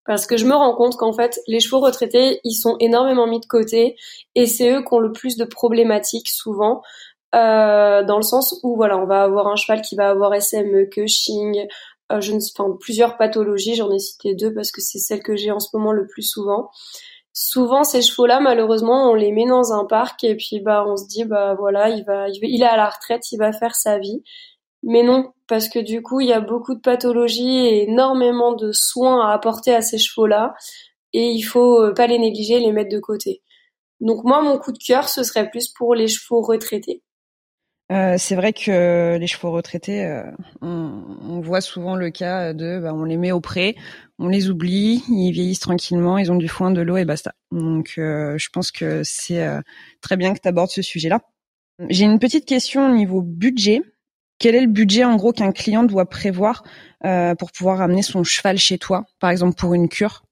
Parce 0.05 0.27
que 0.27 0.39
je 0.39 0.47
me 0.47 0.55
rends 0.55 0.75
compte 0.75 0.97
qu'en 0.97 1.13
fait, 1.13 1.39
les 1.47 1.61
chevaux 1.61 1.81
retraités, 1.81 2.41
ils 2.43 2.55
sont 2.55 2.77
énormément 2.81 3.27
mis 3.27 3.41
de 3.41 3.47
côté 3.47 3.97
et 4.35 4.47
c'est 4.47 4.73
eux 4.73 4.81
qui 4.81 4.95
ont 4.95 5.01
le 5.01 5.13
plus 5.13 5.37
de 5.37 5.45
problématiques 5.45 6.31
souvent. 6.31 6.83
Euh, 7.35 8.03
dans 8.05 8.17
le 8.17 8.23
sens 8.23 8.59
où 8.63 8.75
voilà, 8.75 8.97
on 8.97 9.05
va 9.05 9.23
avoir 9.23 9.49
un 9.49 9.57
cheval 9.57 9.83
qui 9.83 9.97
va 9.97 10.09
avoir 10.09 10.35
SME, 10.41 10.87
Cushing, 10.87 11.67
je 12.21 12.33
ne 12.33 12.39
enfin, 12.39 12.77
plusieurs 12.81 13.17
pathologies, 13.17 13.75
j'en 13.75 13.91
ai 13.91 13.99
cité 13.99 14.35
deux 14.35 14.53
parce 14.53 14.73
que 14.73 14.81
c'est 14.81 14.99
celle 14.99 15.23
que 15.23 15.37
j'ai 15.37 15.51
en 15.51 15.61
ce 15.61 15.69
moment 15.75 15.93
le 15.93 16.07
plus 16.07 16.23
souvent. 16.23 16.71
Souvent 17.33 17.85
ces 17.85 18.03
chevaux-là, 18.03 18.41
malheureusement, 18.41 19.11
on 19.11 19.15
les 19.15 19.31
met 19.33 19.47
dans 19.47 19.73
un 19.73 19.85
parc 19.85 20.25
et 20.25 20.35
puis 20.37 20.61
bah 20.61 20.85
on 20.87 20.97
se 20.97 21.07
dit 21.07 21.25
bah 21.25 21.55
voilà, 21.55 21.91
il 21.91 22.05
va, 22.05 22.29
il, 22.29 22.41
va, 22.41 22.47
il 22.47 22.63
est 22.63 22.67
à 22.67 22.77
la 22.77 22.89
retraite, 22.89 23.31
il 23.33 23.39
va 23.39 23.53
faire 23.53 23.77
sa 23.77 23.99
vie. 23.99 24.23
Mais 24.83 25.03
non, 25.03 25.33
parce 25.49 25.69
que 25.69 25.79
du 25.79 26.03
coup, 26.03 26.21
il 26.21 26.29
y 26.29 26.33
a 26.33 26.41
beaucoup 26.41 26.75
de 26.75 26.81
pathologies 26.81 27.67
et 27.67 27.85
énormément 27.85 28.55
de 28.55 28.73
soins 28.73 29.27
à 29.29 29.33
apporter 29.35 29.75
à 29.75 29.83
ces 29.83 29.99
chevaux-là 29.99 30.55
et 31.13 31.31
il 31.31 31.43
faut 31.43 31.83
euh, 31.83 31.95
pas 31.95 32.07
les 32.07 32.19
négliger, 32.19 32.61
les 32.61 32.73
mettre 32.73 32.91
de 32.95 33.01
côté. 33.01 33.43
Donc 34.01 34.25
moi, 34.25 34.43
mon 34.43 34.59
coup 34.59 34.73
de 34.73 34.79
cœur, 34.79 35.09
ce 35.09 35.23
serait 35.25 35.51
plus 35.51 35.69
pour 35.69 35.95
les 35.95 36.09
chevaux 36.09 36.43
retraités. 36.43 37.03
Euh, 37.91 38.17
c'est 38.19 38.35
vrai 38.35 38.53
que 38.53 39.17
les 39.19 39.27
chevaux 39.27 39.51
retraités, 39.51 40.05
euh, 40.05 40.23
on, 40.61 41.41
voit 41.41 41.63
souvent 41.63 41.97
le 41.97 42.11
cas 42.11 42.53
de, 42.53 42.81
bah, 42.81 42.93
on 42.93 43.05
les 43.05 43.17
met 43.17 43.33
au 43.33 43.41
pré, 43.41 43.77
on 44.19 44.29
les 44.29 44.51
oublie, 44.51 45.03
ils 45.09 45.33
vieillissent 45.33 45.61
tranquillement, 45.61 46.19
ils 46.19 46.31
ont 46.31 46.37
du 46.37 46.49
foin, 46.49 46.71
de 46.71 46.83
l'eau 46.83 46.99
et 46.99 47.07
basta. 47.07 47.33
Donc, 47.51 47.95
euh, 47.97 48.37
je 48.37 48.49
pense 48.53 48.71
que 48.71 49.01
c'est 49.05 49.47
très 50.03 50.17
bien 50.17 50.35
que 50.35 50.41
tu 50.41 50.49
abordes 50.49 50.71
ce 50.71 50.83
sujet-là. 50.83 51.21
J'ai 51.89 52.05
une 52.05 52.19
petite 52.19 52.45
question 52.45 52.91
au 52.91 52.95
niveau 52.95 53.23
budget. 53.23 53.83
Quel 54.39 54.55
est 54.55 54.61
le 54.61 54.67
budget 54.67 55.05
en 55.05 55.17
gros 55.17 55.33
qu'un 55.33 55.53
client 55.53 55.83
doit 55.83 56.09
prévoir 56.09 56.65
pour 57.39 57.53
pouvoir 57.53 57.81
amener 57.81 58.03
son 58.03 58.23
cheval 58.23 58.59
chez 58.59 58.79
toi, 58.79 59.07
par 59.19 59.31
exemple 59.31 59.55
pour 59.55 59.75
une 59.75 59.89
cure? 59.89 60.28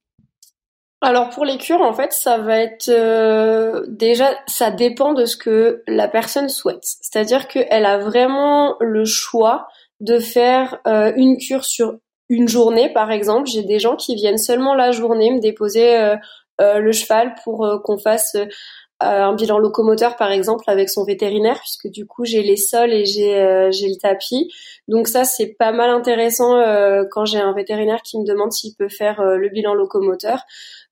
Alors 1.07 1.31
pour 1.31 1.45
les 1.45 1.57
cures, 1.57 1.83
en 1.83 1.93
fait, 1.93 2.13
ça 2.13 2.39
va 2.39 2.59
être 2.59 2.89
euh, 2.89 3.85
déjà, 3.87 4.29
ça 4.49 4.73
dépend 4.73 5.13
de 5.13 5.25
ce 5.25 5.37
que 5.37 5.85
la 5.87 6.09
personne 6.09 6.49
souhaite. 6.49 6.83
C'est-à-dire 6.83 7.47
qu'elle 7.47 7.87
a 7.87 7.99
vraiment 7.99 8.75
le 8.81 9.05
choix 9.05 9.69
de 10.01 10.19
faire 10.19 10.81
euh, 10.89 11.13
une 11.15 11.39
cure 11.39 11.65
sur 11.65 11.99
une 12.29 12.49
journée, 12.49 12.93
par 12.93 13.13
exemple. 13.13 13.49
J'ai 13.49 13.63
des 13.63 13.79
gens 13.79 13.95
qui 13.95 14.17
viennent 14.17 14.37
seulement 14.37 14.75
la 14.75 14.91
journée 14.91 15.31
me 15.31 15.39
déposer 15.39 15.97
euh, 15.97 16.17
le 16.59 16.91
cheval 16.91 17.37
pour 17.45 17.65
qu'on 17.85 17.99
fasse 17.99 18.37
un 19.01 19.35
bilan 19.35 19.59
locomoteur 19.59 20.17
par 20.17 20.31
exemple 20.31 20.65
avec 20.69 20.89
son 20.89 21.05
vétérinaire 21.05 21.59
puisque 21.61 21.89
du 21.89 22.07
coup 22.07 22.25
j'ai 22.25 22.43
les 22.43 22.57
sols 22.57 22.93
et 22.93 23.05
j'ai 23.05 23.37
euh, 23.37 23.69
le 23.69 23.99
tapis. 23.99 24.51
Donc 24.89 25.09
ça 25.09 25.25
c'est 25.25 25.49
pas 25.59 25.73
mal 25.73 25.91
intéressant 25.91 26.57
euh, 26.57 27.05
quand 27.11 27.27
j'ai 27.27 27.39
un 27.39 27.53
vétérinaire 27.53 28.01
qui 28.03 28.19
me 28.19 28.25
demande 28.25 28.53
s'il 28.53 28.75
peut 28.75 28.89
faire 28.89 29.21
euh, 29.21 29.37
le 29.37 29.49
bilan 29.51 29.75
locomoteur. 29.75 30.45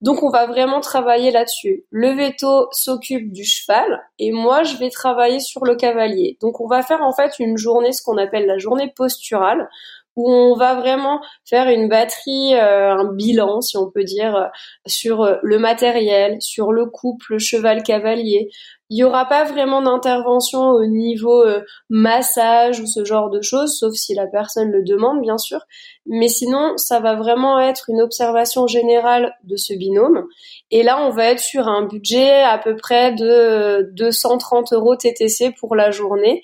Donc 0.02 0.22
on 0.22 0.28
va 0.28 0.46
vraiment 0.46 0.80
travailler 0.80 1.30
là-dessus. 1.30 1.84
Le 1.90 2.10
veto 2.10 2.68
s'occupe 2.72 3.32
du 3.32 3.44
cheval 3.44 4.02
et 4.18 4.32
moi 4.32 4.64
je 4.64 4.76
vais 4.76 4.90
travailler 4.90 5.40
sur 5.40 5.64
le 5.64 5.74
cavalier. 5.74 6.36
Donc 6.42 6.60
on 6.60 6.66
va 6.66 6.82
faire 6.82 7.02
en 7.02 7.12
fait 7.14 7.32
une 7.38 7.56
journée 7.56 7.92
ce 7.92 8.02
qu'on 8.02 8.18
appelle 8.18 8.46
la 8.46 8.58
journée 8.58 8.92
posturale 8.94 9.68
où 10.16 10.30
on 10.30 10.54
va 10.54 10.74
vraiment 10.74 11.20
faire 11.44 11.68
une 11.68 11.88
batterie, 11.88 12.54
euh, 12.54 12.92
un 12.92 13.12
bilan, 13.12 13.60
si 13.60 13.76
on 13.76 13.90
peut 13.90 14.04
dire, 14.04 14.36
euh, 14.36 14.46
sur 14.86 15.22
euh, 15.22 15.36
le 15.42 15.58
matériel, 15.58 16.36
sur 16.40 16.72
le 16.72 16.86
couple 16.86 17.38
cheval-cavalier. 17.38 18.50
Il 18.90 18.96
n'y 18.96 19.04
aura 19.04 19.24
pas 19.24 19.44
vraiment 19.44 19.80
d'intervention 19.80 20.68
au 20.68 20.84
niveau 20.84 21.42
massage 21.88 22.80
ou 22.80 22.86
ce 22.86 23.02
genre 23.02 23.30
de 23.30 23.40
choses, 23.40 23.78
sauf 23.78 23.94
si 23.94 24.14
la 24.14 24.26
personne 24.26 24.70
le 24.70 24.82
demande, 24.82 25.22
bien 25.22 25.38
sûr. 25.38 25.60
Mais 26.06 26.28
sinon, 26.28 26.76
ça 26.76 27.00
va 27.00 27.14
vraiment 27.14 27.58
être 27.58 27.88
une 27.88 28.02
observation 28.02 28.66
générale 28.66 29.34
de 29.44 29.56
ce 29.56 29.72
binôme. 29.72 30.26
Et 30.70 30.82
là, 30.82 31.02
on 31.02 31.10
va 31.10 31.30
être 31.30 31.40
sur 31.40 31.66
un 31.66 31.86
budget 31.86 32.42
à 32.42 32.58
peu 32.58 32.76
près 32.76 33.12
de 33.12 33.90
230 33.94 34.74
euros 34.74 34.96
TTC 34.96 35.54
pour 35.58 35.74
la 35.74 35.90
journée. 35.90 36.42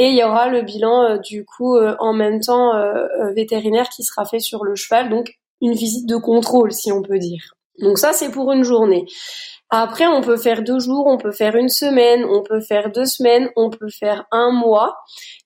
Et 0.00 0.06
il 0.06 0.16
y 0.16 0.24
aura 0.24 0.48
le 0.48 0.62
bilan 0.62 1.02
euh, 1.02 1.18
du 1.18 1.44
coup 1.44 1.76
euh, 1.76 1.94
en 1.98 2.14
même 2.14 2.40
temps 2.40 2.74
euh, 2.74 3.06
vétérinaire 3.36 3.90
qui 3.90 4.02
sera 4.02 4.24
fait 4.24 4.38
sur 4.38 4.64
le 4.64 4.74
cheval, 4.74 5.10
donc 5.10 5.38
une 5.60 5.74
visite 5.74 6.08
de 6.08 6.16
contrôle 6.16 6.72
si 6.72 6.90
on 6.90 7.02
peut 7.02 7.18
dire. 7.18 7.52
Donc 7.80 7.98
ça 7.98 8.14
c'est 8.14 8.30
pour 8.30 8.50
une 8.50 8.64
journée. 8.64 9.04
Après, 9.72 10.08
on 10.08 10.20
peut 10.20 10.36
faire 10.36 10.64
deux 10.64 10.80
jours, 10.80 11.06
on 11.06 11.16
peut 11.16 11.30
faire 11.30 11.54
une 11.54 11.68
semaine, 11.68 12.24
on 12.24 12.42
peut 12.42 12.60
faire 12.60 12.90
deux 12.90 13.04
semaines, 13.04 13.48
on 13.54 13.70
peut 13.70 13.88
faire 13.88 14.24
un 14.32 14.50
mois. 14.50 14.96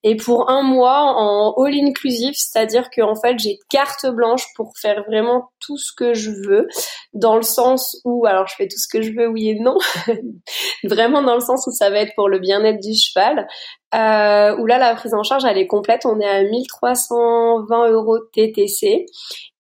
Et 0.02 0.16
pour 0.16 0.48
un 0.48 0.62
mois 0.62 1.14
en 1.14 1.52
all 1.62 1.74
inclusive, 1.74 2.32
c'est-à-dire 2.34 2.88
que 2.88 3.02
en 3.02 3.16
fait 3.16 3.38
j'ai 3.38 3.58
carte 3.68 4.06
blanche 4.06 4.46
pour 4.56 4.72
faire 4.80 5.04
vraiment 5.06 5.50
tout 5.60 5.76
ce 5.76 5.92
que 5.94 6.14
je 6.14 6.30
veux, 6.30 6.68
dans 7.12 7.36
le 7.36 7.42
sens 7.42 8.00
où, 8.06 8.24
alors 8.24 8.46
je 8.46 8.54
fais 8.54 8.66
tout 8.66 8.78
ce 8.78 8.88
que 8.88 9.02
je 9.02 9.12
veux, 9.12 9.28
oui 9.28 9.50
et 9.50 9.60
non, 9.60 9.76
vraiment 10.84 11.22
dans 11.22 11.34
le 11.34 11.40
sens 11.40 11.66
où 11.66 11.70
ça 11.70 11.90
va 11.90 11.98
être 11.98 12.14
pour 12.16 12.30
le 12.30 12.38
bien-être 12.38 12.80
du 12.80 12.94
cheval, 12.94 13.46
euh, 13.94 14.56
où 14.56 14.66
là 14.66 14.78
la 14.78 14.94
prise 14.94 15.14
en 15.14 15.22
charge 15.22 15.44
elle 15.44 15.58
est 15.58 15.66
complète, 15.66 16.04
on 16.04 16.18
est 16.18 16.28
à 16.28 16.42
1320 16.42 17.90
euros 17.90 18.18
TTC. 18.18 19.06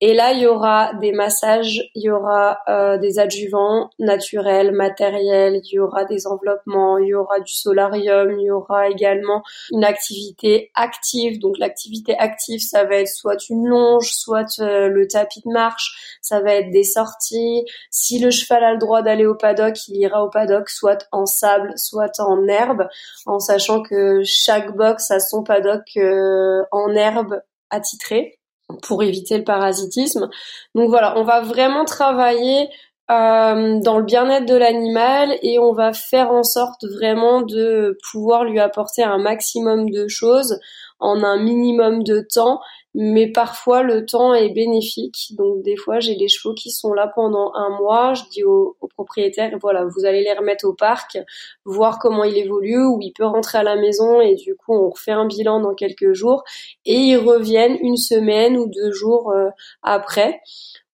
Et 0.00 0.12
là 0.12 0.32
il 0.32 0.40
y 0.40 0.46
aura 0.46 0.92
des 0.94 1.12
massages, 1.12 1.80
il 1.94 2.02
y 2.02 2.10
aura 2.10 2.58
euh, 2.68 2.98
des 2.98 3.18
adjuvants 3.18 3.90
naturels, 3.98 4.72
matériels, 4.72 5.60
il 5.64 5.76
y 5.76 5.78
aura 5.78 6.04
des 6.04 6.26
enveloppements, 6.26 6.98
il 6.98 7.08
y 7.08 7.14
aura 7.14 7.38
du 7.40 7.52
solarium, 7.54 8.32
il 8.38 8.46
y 8.46 8.50
aura 8.50 8.88
également 8.88 9.42
une 9.70 9.84
activité 9.84 10.72
active. 10.74 11.38
Donc 11.38 11.56
l'activité 11.58 12.18
active 12.18 12.60
ça 12.60 12.84
va 12.84 12.96
être 12.96 13.08
soit 13.08 13.48
une 13.48 13.66
longe, 13.66 14.10
soit 14.12 14.58
euh, 14.58 14.88
le 14.88 15.06
tapis 15.06 15.42
de 15.44 15.52
marche, 15.52 16.18
ça 16.20 16.40
va 16.40 16.54
être 16.54 16.70
des 16.70 16.84
sorties. 16.84 17.64
Si 17.90 18.18
le 18.18 18.30
cheval 18.30 18.64
a 18.64 18.72
le 18.72 18.78
droit 18.78 19.02
d'aller 19.02 19.26
au 19.26 19.36
paddock, 19.36 19.76
il 19.88 19.96
ira 19.96 20.24
au 20.24 20.28
paddock, 20.28 20.68
soit 20.68 21.06
en 21.12 21.24
sable, 21.24 21.72
soit 21.76 22.18
en 22.18 22.48
herbe, 22.48 22.88
en 23.26 23.38
sachant 23.38 23.80
que 23.80 24.23
chaque 24.24 24.76
box 24.76 25.10
a 25.10 25.20
son 25.20 25.42
paddock 25.42 25.84
euh, 25.96 26.62
en 26.72 26.94
herbe 26.94 27.40
attitré 27.70 28.38
pour 28.82 29.02
éviter 29.02 29.38
le 29.38 29.44
parasitisme. 29.44 30.28
Donc 30.74 30.88
voilà, 30.88 31.18
on 31.18 31.24
va 31.24 31.40
vraiment 31.40 31.84
travailler 31.84 32.68
euh, 33.10 33.80
dans 33.80 33.98
le 33.98 34.04
bien-être 34.04 34.46
de 34.46 34.54
l'animal 34.54 35.36
et 35.42 35.58
on 35.58 35.72
va 35.72 35.92
faire 35.92 36.30
en 36.30 36.42
sorte 36.42 36.84
vraiment 36.84 37.42
de 37.42 37.98
pouvoir 38.10 38.44
lui 38.44 38.58
apporter 38.58 39.02
un 39.02 39.18
maximum 39.18 39.90
de 39.90 40.08
choses 40.08 40.58
en 41.00 41.22
un 41.22 41.36
minimum 41.36 42.02
de 42.02 42.26
temps 42.32 42.60
mais 42.94 43.26
parfois 43.32 43.82
le 43.82 44.06
temps 44.06 44.34
est 44.34 44.50
bénéfique. 44.50 45.32
Donc 45.36 45.62
des 45.62 45.76
fois 45.76 46.00
j'ai 46.00 46.14
des 46.14 46.28
chevaux 46.28 46.54
qui 46.54 46.70
sont 46.70 46.92
là 46.92 47.10
pendant 47.14 47.52
un 47.54 47.70
mois. 47.70 48.14
Je 48.14 48.22
dis 48.30 48.44
au, 48.44 48.76
propriétaire 48.94 49.56
voilà 49.60 49.84
vous 49.84 50.04
allez 50.04 50.22
les 50.22 50.32
remettre 50.32 50.66
au 50.66 50.74
parc, 50.74 51.18
voir 51.64 51.98
comment 51.98 52.24
il 52.24 52.36
évolue, 52.36 52.84
ou 52.84 52.98
il 53.00 53.12
peut 53.12 53.26
rentrer 53.26 53.58
à 53.58 53.62
la 53.62 53.76
maison 53.76 54.20
et 54.20 54.34
du 54.36 54.54
coup 54.54 54.72
on 54.74 54.90
refait 54.90 55.12
un 55.12 55.26
bilan 55.26 55.60
dans 55.60 55.74
quelques 55.74 56.12
jours 56.12 56.44
et 56.84 56.94
ils 56.94 57.16
reviennent 57.16 57.76
une 57.80 57.96
semaine 57.96 58.56
ou 58.56 58.66
deux 58.66 58.92
jours 58.92 59.32
euh, 59.32 59.48
après. 59.82 60.40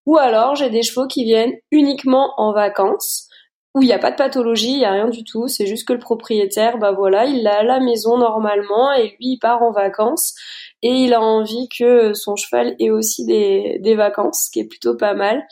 Ou 0.07 0.17
alors 0.17 0.55
j'ai 0.55 0.71
des 0.71 0.83
chevaux 0.83 1.07
qui 1.07 1.25
viennent 1.25 1.55
uniquement 1.71 2.33
en 2.39 2.53
vacances 2.53 3.29
où 3.75 3.83
il 3.83 3.87
n'y 3.87 3.93
a 3.93 3.99
pas 3.99 4.11
de 4.11 4.17
pathologie, 4.17 4.73
il 4.73 4.79
n'y 4.79 4.85
a 4.85 4.91
rien 4.91 5.09
du 5.09 5.23
tout, 5.23 5.47
c'est 5.47 5.67
juste 5.67 5.87
que 5.87 5.93
le 5.93 6.01
propriétaire, 6.01 6.79
bah 6.79 6.91
voilà, 6.91 7.27
il 7.27 7.45
l'a 7.45 7.61
à 7.61 7.63
la 7.63 7.79
maison 7.79 8.19
normalement 8.19 8.93
et 8.93 9.11
lui 9.11 9.17
il 9.21 9.39
part 9.39 9.63
en 9.63 9.71
vacances 9.71 10.35
et 10.83 10.89
il 10.89 11.13
a 11.13 11.21
envie 11.21 11.69
que 11.69 12.15
son 12.15 12.37
cheval 12.37 12.75
ait 12.79 12.91
aussi 12.91 13.27
des, 13.27 13.79
des 13.81 13.95
vacances, 13.95 14.47
ce 14.47 14.51
qui 14.51 14.61
est 14.61 14.65
plutôt 14.65 14.97
pas 14.97 15.13
mal. 15.13 15.47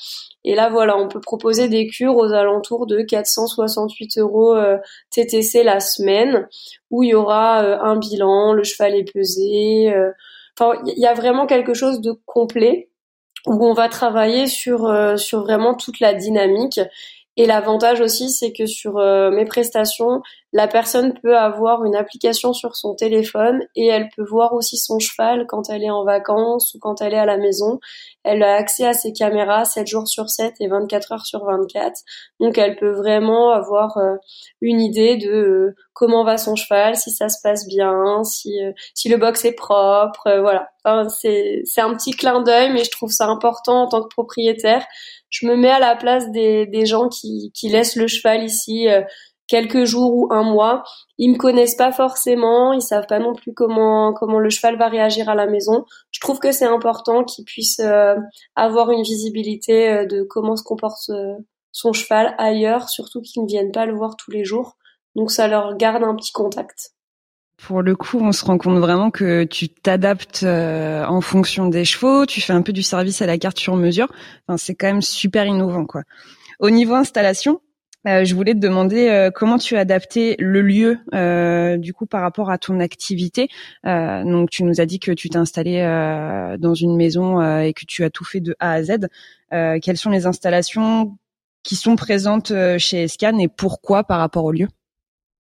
Et 0.44 0.54
là 0.54 0.70
voilà, 0.70 0.96
on 0.96 1.08
peut 1.08 1.20
proposer 1.20 1.68
des 1.68 1.86
cures 1.86 2.16
aux 2.16 2.32
alentours 2.32 2.86
de 2.86 3.02
468 3.02 4.18
euros 4.18 4.54
euh, 4.54 4.78
TTC 5.10 5.62
la 5.64 5.80
semaine, 5.80 6.48
où 6.90 7.02
il 7.02 7.10
y 7.10 7.14
aura 7.14 7.62
euh, 7.62 7.78
un 7.80 7.96
bilan, 7.96 8.54
le 8.54 8.64
cheval 8.64 8.94
est 8.94 9.12
pesé. 9.12 9.92
Euh, 9.92 10.10
enfin, 10.58 10.80
il 10.86 10.98
y 10.98 11.06
a 11.06 11.12
vraiment 11.12 11.46
quelque 11.46 11.74
chose 11.74 12.00
de 12.00 12.12
complet 12.24 12.88
où 13.46 13.66
on 13.66 13.74
va 13.74 13.88
travailler 13.88 14.46
sur 14.46 14.92
sur 15.16 15.42
vraiment 15.42 15.74
toute 15.74 16.00
la 16.00 16.12
dynamique 16.12 16.80
et 17.36 17.46
l'avantage 17.46 18.00
aussi, 18.00 18.30
c'est 18.30 18.52
que 18.52 18.66
sur 18.66 18.94
mes 18.96 19.44
prestations, 19.44 20.22
la 20.52 20.66
personne 20.66 21.12
peut 21.20 21.36
avoir 21.36 21.84
une 21.84 21.94
application 21.94 22.54
sur 22.54 22.74
son 22.74 22.94
téléphone 22.94 23.60
et 23.76 23.86
elle 23.86 24.08
peut 24.16 24.24
voir 24.24 24.54
aussi 24.54 24.78
son 24.78 24.98
cheval 24.98 25.44
quand 25.46 25.68
elle 25.68 25.84
est 25.84 25.90
en 25.90 26.04
vacances 26.04 26.74
ou 26.74 26.78
quand 26.78 27.02
elle 27.02 27.12
est 27.12 27.18
à 27.18 27.26
la 27.26 27.36
maison. 27.36 27.80
Elle 28.24 28.42
a 28.42 28.54
accès 28.54 28.86
à 28.86 28.94
ses 28.94 29.12
caméras 29.12 29.66
7 29.66 29.86
jours 29.86 30.08
sur 30.08 30.30
7 30.30 30.54
et 30.60 30.68
24 30.68 31.12
heures 31.12 31.26
sur 31.26 31.44
24. 31.44 32.00
Donc 32.40 32.56
elle 32.56 32.76
peut 32.76 32.92
vraiment 32.92 33.50
avoir 33.50 33.98
euh, 33.98 34.14
une 34.62 34.80
idée 34.80 35.18
de 35.18 35.30
euh, 35.30 35.76
comment 35.92 36.24
va 36.24 36.38
son 36.38 36.56
cheval, 36.56 36.96
si 36.96 37.10
ça 37.10 37.28
se 37.28 37.38
passe 37.42 37.66
bien, 37.66 38.24
si, 38.24 38.62
euh, 38.62 38.72
si 38.94 39.10
le 39.10 39.18
box 39.18 39.44
est 39.44 39.52
propre, 39.52 40.38
voilà. 40.40 40.68
Enfin, 40.84 41.08
c'est, 41.10 41.62
c'est 41.64 41.82
un 41.82 41.94
petit 41.94 42.12
clin 42.12 42.40
d'œil, 42.40 42.72
mais 42.72 42.84
je 42.84 42.90
trouve 42.90 43.10
ça 43.10 43.26
important 43.26 43.82
en 43.82 43.88
tant 43.88 44.02
que 44.02 44.08
propriétaire. 44.08 44.86
Je 45.28 45.46
me 45.46 45.56
mets 45.56 45.70
à 45.70 45.80
la 45.80 45.94
place 45.96 46.30
des, 46.30 46.64
des 46.66 46.86
gens 46.86 47.08
qui, 47.08 47.52
qui 47.52 47.68
laissent 47.68 47.96
le 47.96 48.06
cheval 48.06 48.44
ici 48.44 48.86
quelques 49.48 49.84
jours 49.84 50.14
ou 50.14 50.28
un 50.32 50.44
mois. 50.44 50.84
Ils 51.16 51.32
me 51.32 51.36
connaissent 51.36 51.74
pas 51.74 51.90
forcément, 51.90 52.72
ils 52.72 52.82
savent 52.82 53.06
pas 53.08 53.18
non 53.18 53.34
plus 53.34 53.52
comment 53.52 54.12
comment 54.12 54.38
le 54.38 54.50
cheval 54.50 54.76
va 54.76 54.88
réagir 54.88 55.28
à 55.28 55.34
la 55.34 55.46
maison. 55.46 55.84
Je 56.12 56.20
trouve 56.20 56.38
que 56.38 56.52
c'est 56.52 56.66
important 56.66 57.24
qu'ils 57.24 57.44
puissent 57.44 57.80
euh, 57.80 58.14
avoir 58.54 58.90
une 58.90 59.02
visibilité 59.02 59.88
euh, 59.88 60.06
de 60.06 60.22
comment 60.22 60.54
se 60.54 60.62
comporte 60.62 61.08
euh, 61.08 61.34
son 61.72 61.92
cheval 61.92 62.34
ailleurs, 62.38 62.88
surtout 62.88 63.20
qu'ils 63.22 63.42
ne 63.42 63.48
viennent 63.48 63.72
pas 63.72 63.86
le 63.86 63.94
voir 63.94 64.16
tous 64.16 64.30
les 64.30 64.44
jours. 64.44 64.76
Donc 65.16 65.30
ça 65.32 65.48
leur 65.48 65.76
garde 65.76 66.04
un 66.04 66.14
petit 66.14 66.32
contact. 66.32 66.92
Pour 67.56 67.82
le 67.82 67.96
coup, 67.96 68.20
on 68.20 68.30
se 68.30 68.44
rend 68.44 68.56
compte 68.56 68.78
vraiment 68.78 69.10
que 69.10 69.42
tu 69.42 69.68
t'adaptes 69.68 70.44
en 70.44 71.20
fonction 71.20 71.66
des 71.66 71.84
chevaux, 71.84 72.24
tu 72.24 72.40
fais 72.40 72.52
un 72.52 72.62
peu 72.62 72.72
du 72.72 72.84
service 72.84 73.20
à 73.20 73.26
la 73.26 73.36
carte 73.36 73.58
sur 73.58 73.74
mesure. 73.74 74.06
Enfin, 74.46 74.56
c'est 74.56 74.76
quand 74.76 74.86
même 74.86 75.02
super 75.02 75.44
innovant, 75.44 75.84
quoi. 75.84 76.02
Au 76.60 76.70
niveau 76.70 76.94
installation, 76.94 77.60
euh, 78.06 78.24
je 78.24 78.34
voulais 78.34 78.54
te 78.54 78.60
demander 78.60 79.08
euh, 79.08 79.30
comment 79.30 79.58
tu 79.58 79.76
as 79.76 79.80
adapté 79.80 80.36
le 80.38 80.62
lieu 80.62 80.98
euh, 81.14 81.76
du 81.76 81.92
coup 81.92 82.06
par 82.06 82.20
rapport 82.20 82.50
à 82.50 82.58
ton 82.58 82.78
activité. 82.80 83.48
donc 83.84 84.50
tu 84.50 84.62
nous 84.62 84.80
as 84.80 84.86
dit 84.86 85.00
que 85.00 85.10
tu 85.10 85.28
t'es 85.28 85.38
installé 85.38 85.80
dans 86.58 86.74
une 86.74 86.96
maison 86.96 87.40
et 87.60 87.72
que 87.72 87.84
tu 87.84 88.04
as 88.04 88.10
tout 88.10 88.24
fait 88.24 88.40
de 88.40 88.54
A 88.60 88.72
à 88.72 88.82
Z. 88.82 89.08
quelles 89.50 89.96
sont 89.96 90.10
les 90.10 90.26
installations 90.26 91.16
qui 91.62 91.76
sont 91.76 91.96
présentes 91.96 92.52
chez 92.78 93.04
Escan 93.04 93.38
et 93.38 93.48
pourquoi 93.48 94.04
par 94.04 94.18
rapport 94.18 94.44
au 94.44 94.52
lieu? 94.52 94.68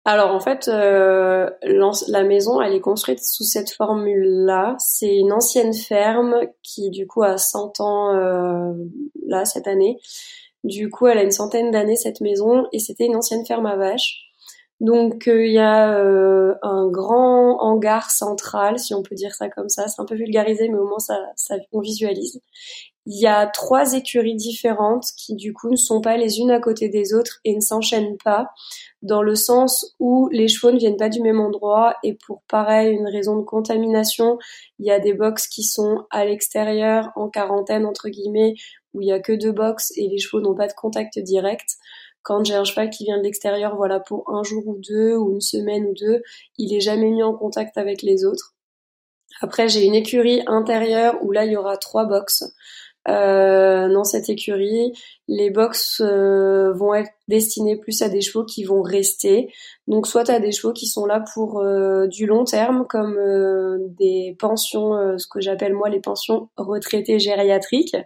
Alors 0.04 0.34
en 0.34 0.40
fait, 0.40 0.68
la 0.68 2.24
maison, 2.24 2.62
elle 2.62 2.74
est 2.74 2.80
construite 2.80 3.22
sous 3.22 3.44
cette 3.44 3.70
formule-là. 3.70 4.76
C'est 4.78 5.16
une 5.16 5.32
ancienne 5.32 5.74
ferme 5.74 6.40
qui 6.62 6.88
du 6.90 7.06
coup 7.06 7.22
a 7.22 7.37
100 7.37 7.80
ans 7.80 8.12
là 9.26 9.44
cette 9.44 9.68
année. 9.68 9.98
Du 10.64 10.90
coup, 10.90 11.06
elle 11.06 11.18
a 11.18 11.22
une 11.22 11.30
centaine 11.30 11.70
d'années 11.70 11.96
cette 11.96 12.20
maison 12.20 12.66
et 12.72 12.78
c'était 12.78 13.06
une 13.06 13.16
ancienne 13.16 13.46
ferme 13.46 13.66
à 13.66 13.76
vaches. 13.76 14.28
Donc 14.80 15.26
euh, 15.26 15.44
il 15.44 15.52
y 15.52 15.58
a 15.58 15.92
euh, 15.92 16.54
un 16.62 16.88
grand 16.88 17.60
hangar 17.60 18.10
central, 18.10 18.78
si 18.78 18.94
on 18.94 19.02
peut 19.02 19.16
dire 19.16 19.34
ça 19.34 19.48
comme 19.48 19.68
ça. 19.68 19.88
C'est 19.88 20.00
un 20.00 20.04
peu 20.04 20.14
vulgarisé, 20.14 20.68
mais 20.68 20.78
au 20.78 20.88
moins 20.88 21.00
ça, 21.00 21.18
ça, 21.36 21.56
on 21.72 21.80
visualise. 21.80 22.40
Il 23.10 23.18
y 23.18 23.26
a 23.26 23.46
trois 23.46 23.94
écuries 23.94 24.34
différentes 24.34 25.06
qui 25.16 25.34
du 25.34 25.54
coup 25.54 25.70
ne 25.70 25.76
sont 25.76 26.02
pas 26.02 26.18
les 26.18 26.40
unes 26.40 26.50
à 26.50 26.60
côté 26.60 26.90
des 26.90 27.14
autres 27.14 27.40
et 27.42 27.54
ne 27.54 27.60
s'enchaînent 27.60 28.18
pas, 28.22 28.50
dans 29.00 29.22
le 29.22 29.34
sens 29.34 29.96
où 29.98 30.28
les 30.30 30.46
chevaux 30.46 30.72
ne 30.72 30.78
viennent 30.78 30.98
pas 30.98 31.08
du 31.08 31.22
même 31.22 31.40
endroit 31.40 31.94
et 32.04 32.12
pour 32.12 32.42
pareil 32.48 32.94
une 32.94 33.08
raison 33.08 33.36
de 33.38 33.44
contamination, 33.44 34.36
il 34.78 34.86
y 34.86 34.90
a 34.90 35.00
des 35.00 35.14
box 35.14 35.48
qui 35.48 35.62
sont 35.62 36.04
à 36.10 36.26
l'extérieur 36.26 37.10
en 37.16 37.30
quarantaine 37.30 37.86
entre 37.86 38.10
guillemets 38.10 38.56
où 38.92 39.00
il 39.00 39.08
y 39.08 39.12
a 39.12 39.20
que 39.20 39.32
deux 39.32 39.52
box 39.52 39.90
et 39.96 40.06
les 40.06 40.18
chevaux 40.18 40.42
n'ont 40.42 40.54
pas 40.54 40.68
de 40.68 40.74
contact 40.74 41.18
direct. 41.18 41.76
Quand 42.20 42.44
j'ai 42.44 42.56
un 42.56 42.64
cheval 42.64 42.90
qui 42.90 43.04
vient 43.04 43.16
de 43.16 43.22
l'extérieur, 43.22 43.74
voilà, 43.76 44.00
pour 44.00 44.28
un 44.28 44.42
jour 44.42 44.66
ou 44.66 44.78
deux, 44.86 45.16
ou 45.16 45.32
une 45.32 45.40
semaine 45.40 45.86
ou 45.86 45.94
deux, 45.94 46.20
il 46.58 46.74
est 46.74 46.80
jamais 46.80 47.10
mis 47.10 47.22
en 47.22 47.32
contact 47.32 47.78
avec 47.78 48.02
les 48.02 48.26
autres. 48.26 48.54
Après, 49.40 49.68
j'ai 49.68 49.84
une 49.84 49.94
écurie 49.94 50.42
intérieure 50.46 51.16
où 51.22 51.32
là, 51.32 51.44
il 51.44 51.52
y 51.52 51.56
aura 51.56 51.76
trois 51.76 52.06
box. 52.06 52.44
Euh, 53.08 53.88
dans 53.88 54.04
cette 54.04 54.28
écurie. 54.28 54.92
Les 55.28 55.50
box 55.50 56.02
euh, 56.04 56.72
vont 56.74 56.92
être 56.92 57.10
destinés 57.26 57.76
plus 57.76 58.02
à 58.02 58.10
des 58.10 58.20
chevaux 58.20 58.44
qui 58.44 58.64
vont 58.64 58.82
rester. 58.82 59.50
Donc 59.86 60.06
soit 60.06 60.28
à 60.28 60.40
des 60.40 60.52
chevaux 60.52 60.74
qui 60.74 60.86
sont 60.86 61.06
là 61.06 61.24
pour 61.34 61.60
euh, 61.60 62.06
du 62.06 62.26
long 62.26 62.44
terme, 62.44 62.86
comme 62.86 63.18
des 63.98 64.36
pensions, 64.38 65.16
ce 65.16 65.26
que 65.26 65.40
j'appelle 65.40 65.74
moi 65.74 65.88
les 65.88 66.00
pensions 66.00 66.50
retraitées 66.56 67.18
gériatriques. 67.18 67.96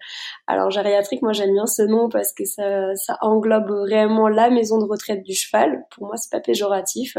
Alors 0.47 0.71
gériatrique, 0.71 1.23
moi 1.23 1.33
j'aime 1.33 1.53
bien 1.53 1.67
ce 1.67 1.83
nom 1.83 2.09
parce 2.09 2.33
que 2.33 2.45
ça, 2.45 2.95
ça 2.95 3.19
englobe 3.23 3.71
vraiment 3.71 4.29
la 4.29 4.51
maison 4.51 4.79
de 4.79 4.85
retraite 4.85 5.25
du 5.25 5.35
cheval. 5.35 5.85
Pour 5.91 6.07
moi, 6.07 6.17
c'est 6.17 6.31
pas 6.31 6.41
péjoratif. 6.41 7.17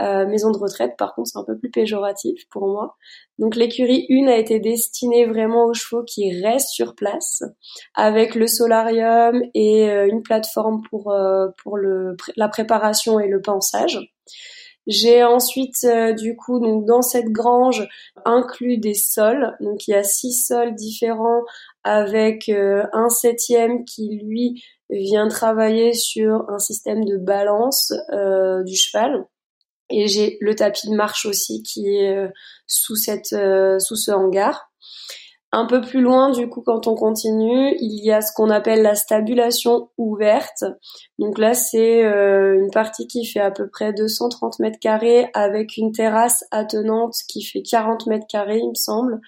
Euh, 0.00 0.26
maison 0.26 0.50
de 0.50 0.58
retraite, 0.58 0.96
par 0.96 1.14
contre, 1.14 1.28
c'est 1.28 1.38
un 1.38 1.44
peu 1.44 1.56
plus 1.56 1.70
péjoratif 1.70 2.48
pour 2.50 2.66
moi. 2.66 2.96
Donc 3.38 3.54
l'écurie 3.54 4.06
1 4.10 4.26
a 4.26 4.36
été 4.36 4.58
destinée 4.58 5.24
vraiment 5.24 5.66
aux 5.66 5.74
chevaux 5.74 6.02
qui 6.02 6.42
restent 6.42 6.70
sur 6.70 6.94
place, 6.94 7.44
avec 7.94 8.34
le 8.34 8.46
solarium 8.48 9.40
et 9.54 9.88
euh, 9.88 10.08
une 10.08 10.22
plateforme 10.22 10.82
pour 10.90 11.12
euh, 11.12 11.48
la 12.36 12.48
préparation 12.48 13.20
et 13.20 13.28
le 13.28 13.40
pansage. 13.40 14.00
J'ai 14.86 15.24
ensuite 15.24 15.86
du 16.18 16.36
coup 16.36 16.60
donc 16.60 16.84
dans 16.84 17.00
cette 17.00 17.30
grange 17.30 17.88
inclus 18.26 18.76
des 18.76 18.92
sols. 18.92 19.56
Donc 19.60 19.88
il 19.88 19.92
y 19.92 19.94
a 19.94 20.02
six 20.02 20.32
sols 20.32 20.74
différents 20.74 21.40
avec 21.84 22.50
un 22.50 23.08
septième 23.08 23.86
qui 23.86 24.20
lui 24.22 24.62
vient 24.90 25.28
travailler 25.28 25.94
sur 25.94 26.50
un 26.50 26.58
système 26.58 27.02
de 27.06 27.16
balance 27.16 27.94
du 28.66 28.76
cheval. 28.76 29.24
Et 29.90 30.08
j'ai 30.08 30.38
le 30.40 30.54
tapis 30.54 30.88
de 30.88 30.94
marche 30.94 31.26
aussi 31.26 31.62
qui 31.62 31.88
est 31.88 32.16
euh, 32.16 32.28
sous 32.66 32.96
cette 32.96 33.32
euh, 33.32 33.78
sous 33.78 33.96
ce 33.96 34.10
hangar. 34.10 34.70
Un 35.56 35.66
peu 35.66 35.80
plus 35.80 36.00
loin, 36.00 36.32
du 36.32 36.48
coup, 36.48 36.62
quand 36.62 36.88
on 36.88 36.96
continue, 36.96 37.76
il 37.78 38.04
y 38.04 38.10
a 38.10 38.22
ce 38.22 38.32
qu'on 38.34 38.50
appelle 38.50 38.82
la 38.82 38.96
stabulation 38.96 39.88
ouverte. 39.98 40.64
Donc 41.20 41.38
là, 41.38 41.54
c'est 41.54 42.04
euh, 42.04 42.60
une 42.60 42.72
partie 42.72 43.06
qui 43.06 43.24
fait 43.24 43.38
à 43.38 43.52
peu 43.52 43.68
près 43.68 43.92
230 43.92 44.58
mètres 44.58 44.80
carrés 44.80 45.30
avec 45.32 45.76
une 45.76 45.92
terrasse 45.92 46.42
attenante 46.50 47.14
qui 47.28 47.44
fait 47.44 47.62
40 47.62 48.08
mètres 48.08 48.26
carrés, 48.28 48.58
il 48.58 48.70
me 48.70 48.74
semble, 48.74 49.20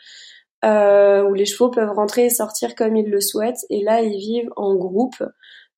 euh, 0.65 1.23
où 1.23 1.35
les 1.35 1.47
chevaux 1.47 1.71
peuvent 1.71 1.93
rentrer 1.93 2.25
et 2.25 2.31
sortir 2.31 2.75
comme 2.75 2.97
ils 2.97 3.09
le 3.09 3.21
souhaitent. 3.21 3.65
Et 3.71 3.85
là, 3.85 4.03
ils 4.03 4.19
vivent 4.19 4.51
en 4.57 4.75
groupe. 4.75 5.23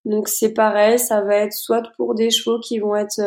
Donc 0.09 0.29
c'est 0.29 0.55
pareil, 0.55 0.99
ça 0.99 1.21
va 1.21 1.37
être 1.37 1.53
soit 1.53 1.83
pour 1.99 2.15
des 2.15 2.31
chevaux 2.31 2.59
qui 2.61 2.79
vont 2.79 2.97
être 2.97 3.21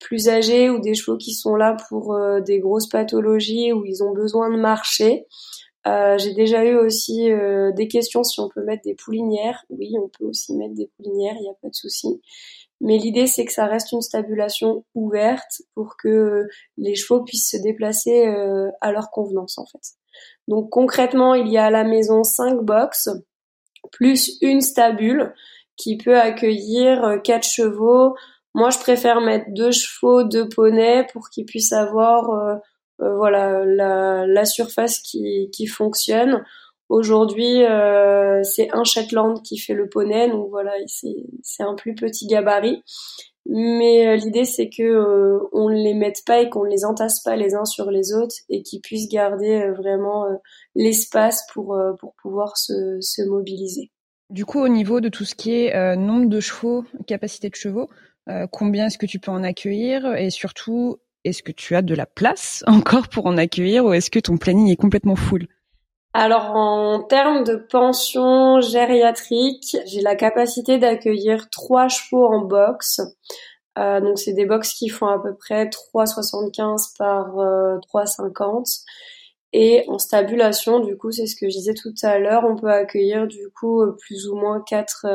plus 0.00 0.28
âgés 0.28 0.68
ou 0.68 0.80
des 0.80 0.94
chevaux 0.94 1.16
qui 1.16 1.32
sont 1.32 1.54
là 1.54 1.76
pour 1.88 2.12
euh, 2.12 2.40
des 2.40 2.58
grosses 2.58 2.88
pathologies 2.88 3.72
où 3.72 3.84
ils 3.84 4.02
ont 4.02 4.12
besoin 4.12 4.50
de 4.50 4.56
marcher. 4.56 5.26
Euh, 5.86 6.18
j'ai 6.18 6.34
déjà 6.34 6.64
eu 6.64 6.74
aussi 6.74 7.30
euh, 7.30 7.70
des 7.70 7.86
questions 7.86 8.24
si 8.24 8.40
on 8.40 8.48
peut 8.48 8.64
mettre 8.64 8.82
des 8.82 8.96
poulinières. 8.96 9.64
Oui, 9.70 9.92
on 9.96 10.08
peut 10.08 10.24
aussi 10.24 10.54
mettre 10.54 10.74
des 10.74 10.90
poulinières, 10.96 11.36
il 11.36 11.42
n'y 11.42 11.50
a 11.50 11.54
pas 11.62 11.68
de 11.68 11.74
souci. 11.74 12.20
Mais 12.80 12.98
l'idée, 12.98 13.28
c'est 13.28 13.44
que 13.44 13.52
ça 13.52 13.66
reste 13.66 13.92
une 13.92 14.02
stabulation 14.02 14.84
ouverte 14.96 15.62
pour 15.74 15.96
que 15.96 16.48
les 16.76 16.96
chevaux 16.96 17.22
puissent 17.22 17.50
se 17.50 17.58
déplacer 17.58 18.26
à 18.80 18.90
leur 18.90 19.10
convenance, 19.10 19.56
en 19.58 19.66
fait. 19.66 19.92
Donc 20.48 20.70
concrètement, 20.70 21.34
il 21.34 21.48
y 21.48 21.58
a 21.58 21.66
à 21.66 21.70
la 21.70 21.84
maison 21.84 22.24
cinq 22.24 22.60
box 22.60 23.08
plus 23.92 24.36
une 24.40 24.60
stabule 24.60 25.32
qui 25.76 25.96
peut 25.96 26.18
accueillir 26.18 27.20
quatre 27.22 27.46
chevaux, 27.46 28.14
moi, 28.54 28.70
je 28.70 28.78
préfère 28.78 29.20
mettre 29.20 29.46
deux 29.48 29.72
chevaux, 29.72 30.22
deux 30.22 30.48
poneys 30.48 31.06
pour 31.12 31.28
qu'ils 31.28 31.44
puissent 31.44 31.72
avoir 31.72 32.30
euh, 32.30 32.54
euh, 33.02 33.16
voilà 33.16 33.64
la, 33.64 34.44
surface 34.44 35.00
qui, 35.00 35.66
fonctionne. 35.66 36.44
Aujourd'hui, 36.88 37.64
euh, 37.64 38.42
c'est 38.44 38.70
un 38.72 38.84
Shetland 38.84 39.42
qui 39.42 39.58
fait 39.58 39.74
le 39.74 39.88
poney, 39.88 40.30
donc 40.30 40.50
voilà, 40.50 40.72
c'est 40.86 41.62
un 41.64 41.74
plus 41.74 41.94
petit 41.94 42.26
gabarit. 42.26 42.82
Mais 43.46 44.16
l'idée, 44.16 44.44
c'est 44.44 44.70
que 44.70 45.38
on 45.52 45.68
ne 45.68 45.74
les 45.74 45.94
mette 45.94 46.24
pas 46.24 46.40
et 46.40 46.48
qu'on 46.48 46.64
ne 46.64 46.70
les 46.70 46.84
entasse 46.84 47.22
pas 47.22 47.36
les 47.36 47.54
uns 47.54 47.64
sur 47.64 47.90
les 47.90 48.14
autres 48.14 48.36
et 48.48 48.62
qu'ils 48.62 48.80
puissent 48.80 49.08
garder 49.08 49.68
vraiment 49.72 50.26
l'espace 50.74 51.44
pour, 51.52 51.76
pour 51.98 52.14
pouvoir 52.22 52.56
se 52.56 53.28
mobiliser. 53.28 53.90
Du 54.30 54.44
coup, 54.44 54.60
au 54.60 54.68
niveau 54.68 55.00
de 55.00 55.08
tout 55.08 55.24
ce 55.24 55.34
qui 55.34 55.52
est 55.52 55.96
nombre 55.96 56.28
de 56.28 56.40
chevaux, 56.40 56.84
capacité 57.06 57.50
de 57.50 57.54
chevaux, 57.54 57.90
euh, 58.28 58.46
combien 58.50 58.86
est-ce 58.86 58.98
que 58.98 59.06
tu 59.06 59.18
peux 59.18 59.30
en 59.30 59.42
accueillir 59.42 60.14
et 60.14 60.30
surtout 60.30 60.96
est-ce 61.24 61.42
que 61.42 61.52
tu 61.52 61.76
as 61.76 61.82
de 61.82 61.94
la 61.94 62.06
place 62.06 62.64
encore 62.66 63.08
pour 63.08 63.26
en 63.26 63.36
accueillir 63.36 63.84
ou 63.84 63.92
est-ce 63.92 64.10
que 64.10 64.18
ton 64.18 64.36
planning 64.36 64.70
est 64.70 64.76
complètement 64.76 65.16
full? 65.16 65.46
Alors 66.14 66.54
en 66.54 67.02
termes 67.02 67.42
de 67.44 67.56
pension 67.56 68.60
gériatrique, 68.60 69.76
j'ai 69.86 70.00
la 70.00 70.14
capacité 70.14 70.78
d'accueillir 70.78 71.50
trois 71.50 71.88
chevaux 71.88 72.26
en 72.26 72.44
box. 72.44 73.00
Euh, 73.76 74.00
donc 74.00 74.20
c'est 74.20 74.32
des 74.32 74.46
box 74.46 74.74
qui 74.74 74.88
font 74.88 75.08
à 75.08 75.18
peu 75.18 75.34
près 75.34 75.66
3,75 75.66 76.96
par 76.96 77.38
euh, 77.40 77.78
3,50. 77.92 78.84
Et 79.56 79.84
en 79.88 79.98
stabulation, 79.98 80.80
du 80.80 80.96
coup, 80.96 81.12
c'est 81.12 81.26
ce 81.26 81.36
que 81.36 81.48
je 81.48 81.56
disais 81.56 81.74
tout 81.74 81.94
à 82.02 82.18
l'heure, 82.18 82.44
on 82.44 82.56
peut 82.56 82.70
accueillir 82.70 83.26
du 83.26 83.50
coup 83.50 83.82
plus 84.00 84.28
ou 84.28 84.36
moins 84.36 84.60
quatre 84.66 85.06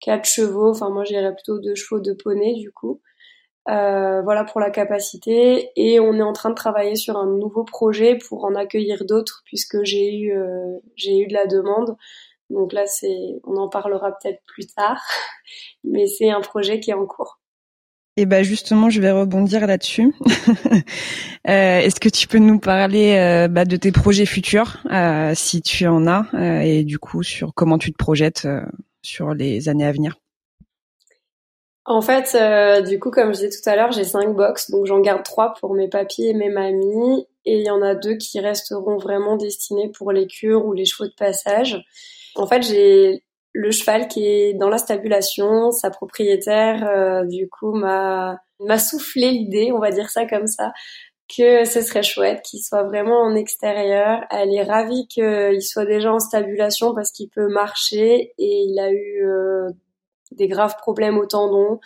quatre 0.00 0.26
chevaux. 0.28 0.70
Enfin, 0.70 0.90
moi, 0.90 1.04
j'irais 1.04 1.34
plutôt 1.34 1.58
deux 1.58 1.74
chevaux 1.74 2.00
de 2.00 2.12
poney, 2.14 2.54
du 2.54 2.72
coup. 2.72 3.00
Euh, 3.68 4.22
voilà 4.22 4.44
pour 4.44 4.60
la 4.60 4.70
capacité 4.70 5.70
et 5.76 6.00
on 6.00 6.14
est 6.14 6.22
en 6.22 6.32
train 6.32 6.48
de 6.48 6.54
travailler 6.54 6.96
sur 6.96 7.18
un 7.18 7.26
nouveau 7.26 7.64
projet 7.64 8.16
pour 8.16 8.44
en 8.44 8.54
accueillir 8.54 9.04
d'autres 9.04 9.42
puisque 9.44 9.84
j'ai 9.84 10.16
eu 10.16 10.32
euh, 10.38 10.78
j'ai 10.96 11.18
eu 11.20 11.26
de 11.26 11.34
la 11.34 11.46
demande. 11.46 11.96
Donc 12.50 12.72
là 12.72 12.86
c'est 12.86 13.40
on 13.44 13.56
en 13.58 13.68
parlera 13.68 14.12
peut-être 14.12 14.42
plus 14.46 14.66
tard, 14.68 15.02
mais 15.84 16.06
c'est 16.06 16.30
un 16.30 16.40
projet 16.40 16.80
qui 16.80 16.92
est 16.92 16.94
en 16.94 17.06
cours. 17.06 17.40
Et 18.18 18.26
ben 18.26 18.42
justement, 18.42 18.90
je 18.90 19.00
vais 19.00 19.12
rebondir 19.12 19.64
là-dessus. 19.68 20.12
euh, 21.48 21.78
Est-ce 21.78 22.00
que 22.00 22.08
tu 22.08 22.26
peux 22.26 22.38
nous 22.38 22.58
parler 22.58 23.14
euh, 23.16 23.46
bah, 23.46 23.64
de 23.64 23.76
tes 23.76 23.92
projets 23.92 24.26
futurs, 24.26 24.78
euh, 24.90 25.34
si 25.36 25.62
tu 25.62 25.86
en 25.86 26.04
as, 26.08 26.26
et 26.64 26.82
du 26.82 26.98
coup 26.98 27.22
sur 27.22 27.54
comment 27.54 27.78
tu 27.78 27.92
te 27.92 27.96
projettes 27.96 28.48
sur 29.02 29.34
les 29.34 29.68
années 29.68 29.86
à 29.86 29.92
venir? 29.92 30.16
En 31.84 32.02
fait, 32.02 32.36
du 32.88 32.98
coup, 32.98 33.12
comme 33.12 33.28
je 33.28 33.38
disais 33.38 33.50
tout 33.50 33.70
à 33.70 33.76
l'heure, 33.76 33.92
j'ai 33.92 34.02
cinq 34.02 34.34
box, 34.34 34.68
donc 34.72 34.86
j'en 34.86 34.98
garde 34.98 35.22
trois 35.22 35.54
pour 35.60 35.74
mes 35.74 35.86
papis 35.86 36.26
et 36.26 36.34
mes 36.34 36.50
mamies, 36.50 37.24
et 37.44 37.58
il 37.58 37.64
y 37.64 37.70
en 37.70 37.82
a 37.82 37.94
deux 37.94 38.16
qui 38.16 38.40
resteront 38.40 38.96
vraiment 38.96 39.36
destinés 39.36 39.92
pour 39.96 40.10
les 40.10 40.26
cures 40.26 40.66
ou 40.66 40.72
les 40.72 40.86
chevaux 40.86 41.08
de 41.08 41.14
passage. 41.16 41.80
En 42.34 42.48
fait, 42.48 42.62
j'ai 42.62 43.22
le 43.52 43.70
cheval 43.70 44.08
qui 44.08 44.26
est 44.26 44.54
dans 44.54 44.68
la 44.68 44.78
stabulation, 44.78 45.70
sa 45.70 45.90
propriétaire, 45.90 46.86
euh, 46.88 47.24
du 47.24 47.48
coup, 47.48 47.72
m'a 47.72 48.38
m'a 48.60 48.78
soufflé 48.78 49.30
l'idée, 49.30 49.70
on 49.72 49.78
va 49.78 49.90
dire 49.90 50.10
ça 50.10 50.26
comme 50.26 50.46
ça, 50.46 50.72
que 51.28 51.64
ce 51.64 51.82
serait 51.82 52.02
chouette 52.02 52.42
qu'il 52.42 52.60
soit 52.62 52.82
vraiment 52.84 53.20
en 53.20 53.34
extérieur. 53.34 54.24
Elle 54.30 54.54
est 54.54 54.62
ravie 54.62 55.06
qu'il 55.08 55.62
soit 55.62 55.84
déjà 55.84 56.12
en 56.12 56.18
stabulation 56.18 56.94
parce 56.94 57.10
qu'il 57.12 57.28
peut 57.28 57.48
marcher 57.48 58.32
et 58.38 58.62
il 58.66 58.78
a 58.80 58.90
eu 58.90 59.26
euh, 59.26 59.68
des 60.32 60.48
graves 60.48 60.76
problèmes 60.76 61.18
au 61.18 61.26
tendon. 61.26 61.80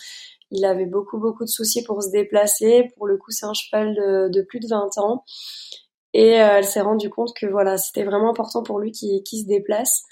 Il 0.51 0.64
avait 0.64 0.87
beaucoup 0.87 1.18
beaucoup 1.18 1.44
de 1.44 1.48
soucis 1.48 1.83
pour 1.83 2.03
se 2.03 2.11
déplacer. 2.11 2.90
Pour 2.96 3.07
le 3.07 3.16
coup, 3.16 3.31
c'est 3.31 3.46
un 3.46 3.55
cheval 3.55 3.94
de, 3.94 4.42
plus 4.42 4.61
de 4.61 4.68
20 4.68 4.98
ans. 4.98 5.25
Et 6.14 6.40
euh, 6.40 6.59
elle 6.59 6.64
s'est 6.64 6.83
rendue 6.83 7.11
compte 7.11 7.35
que 7.35 7.46
voilà, 7.46 7.79
c'était 7.79 8.05
vraiment 8.05 8.31
important 8.31 8.62
pour 8.62 8.79
lui 8.79 8.92
qu'il 8.92 9.25
se 9.25 9.46
déplace. 9.46 10.05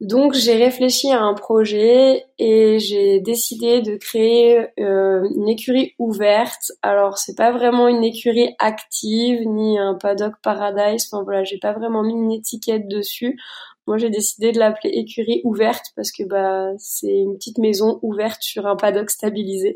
Donc 0.00 0.34
j'ai 0.34 0.56
réfléchi 0.56 1.10
à 1.12 1.20
un 1.20 1.34
projet 1.34 2.24
et 2.38 2.78
j'ai 2.80 3.20
décidé 3.20 3.80
de 3.80 3.96
créer 3.96 4.66
euh, 4.80 5.26
une 5.36 5.48
écurie 5.48 5.94
ouverte. 5.98 6.72
Alors 6.82 7.16
c'est 7.16 7.36
pas 7.36 7.52
vraiment 7.52 7.88
une 7.88 8.04
écurie 8.04 8.54
active 8.58 9.40
ni 9.46 9.78
un 9.78 9.94
paddock 9.94 10.34
paradise. 10.42 11.08
Enfin 11.10 11.22
voilà, 11.22 11.44
j'ai 11.44 11.58
pas 11.58 11.72
vraiment 11.72 12.02
mis 12.02 12.14
une 12.14 12.32
étiquette 12.32 12.88
dessus. 12.88 13.38
Moi, 13.86 13.98
j'ai 13.98 14.08
décidé 14.08 14.50
de 14.50 14.58
l'appeler 14.58 14.90
écurie 14.94 15.42
ouverte 15.44 15.86
parce 15.94 16.10
que 16.10 16.22
bah 16.24 16.70
c'est 16.78 17.18
une 17.18 17.36
petite 17.36 17.58
maison 17.58 17.98
ouverte 18.02 18.42
sur 18.42 18.66
un 18.66 18.76
paddock 18.76 19.10
stabilisé. 19.10 19.74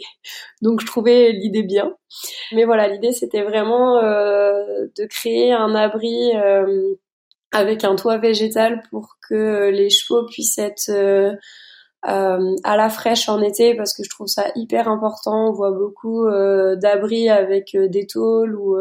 Donc 0.63 0.81
je 0.81 0.87
trouvais 0.87 1.33
l'idée 1.33 1.63
bien. 1.63 1.95
Mais 2.53 2.65
voilà, 2.65 2.89
l'idée 2.89 3.13
c'était 3.13 3.43
vraiment 3.43 3.99
euh, 3.99 4.87
de 4.97 5.05
créer 5.07 5.53
un 5.53 5.75
abri 5.75 6.35
euh, 6.37 6.95
avec 7.53 7.85
un 7.85 7.97
toit 7.97 8.19
végétal 8.19 8.83
pour 8.91 9.17
que 9.29 9.71
les 9.71 9.91
chevaux 9.91 10.27
puissent 10.27 10.59
être 10.59 10.91
euh, 10.91 11.35
à 12.03 12.77
la 12.77 12.89
fraîche 12.91 13.29
en 13.29 13.43
été 13.43 13.75
parce 13.75 13.95
que 13.95 14.05
je 14.05 14.11
trouve 14.11 14.27
ça 14.27 14.47
hyper 14.55 14.89
important. 14.89 15.49
On 15.49 15.53
voit 15.53 15.73
beaucoup 15.73 16.27
d'abris 16.77 17.29
avec 17.29 17.77
des 17.77 18.07
tôles 18.07 18.55
où, 18.55 18.77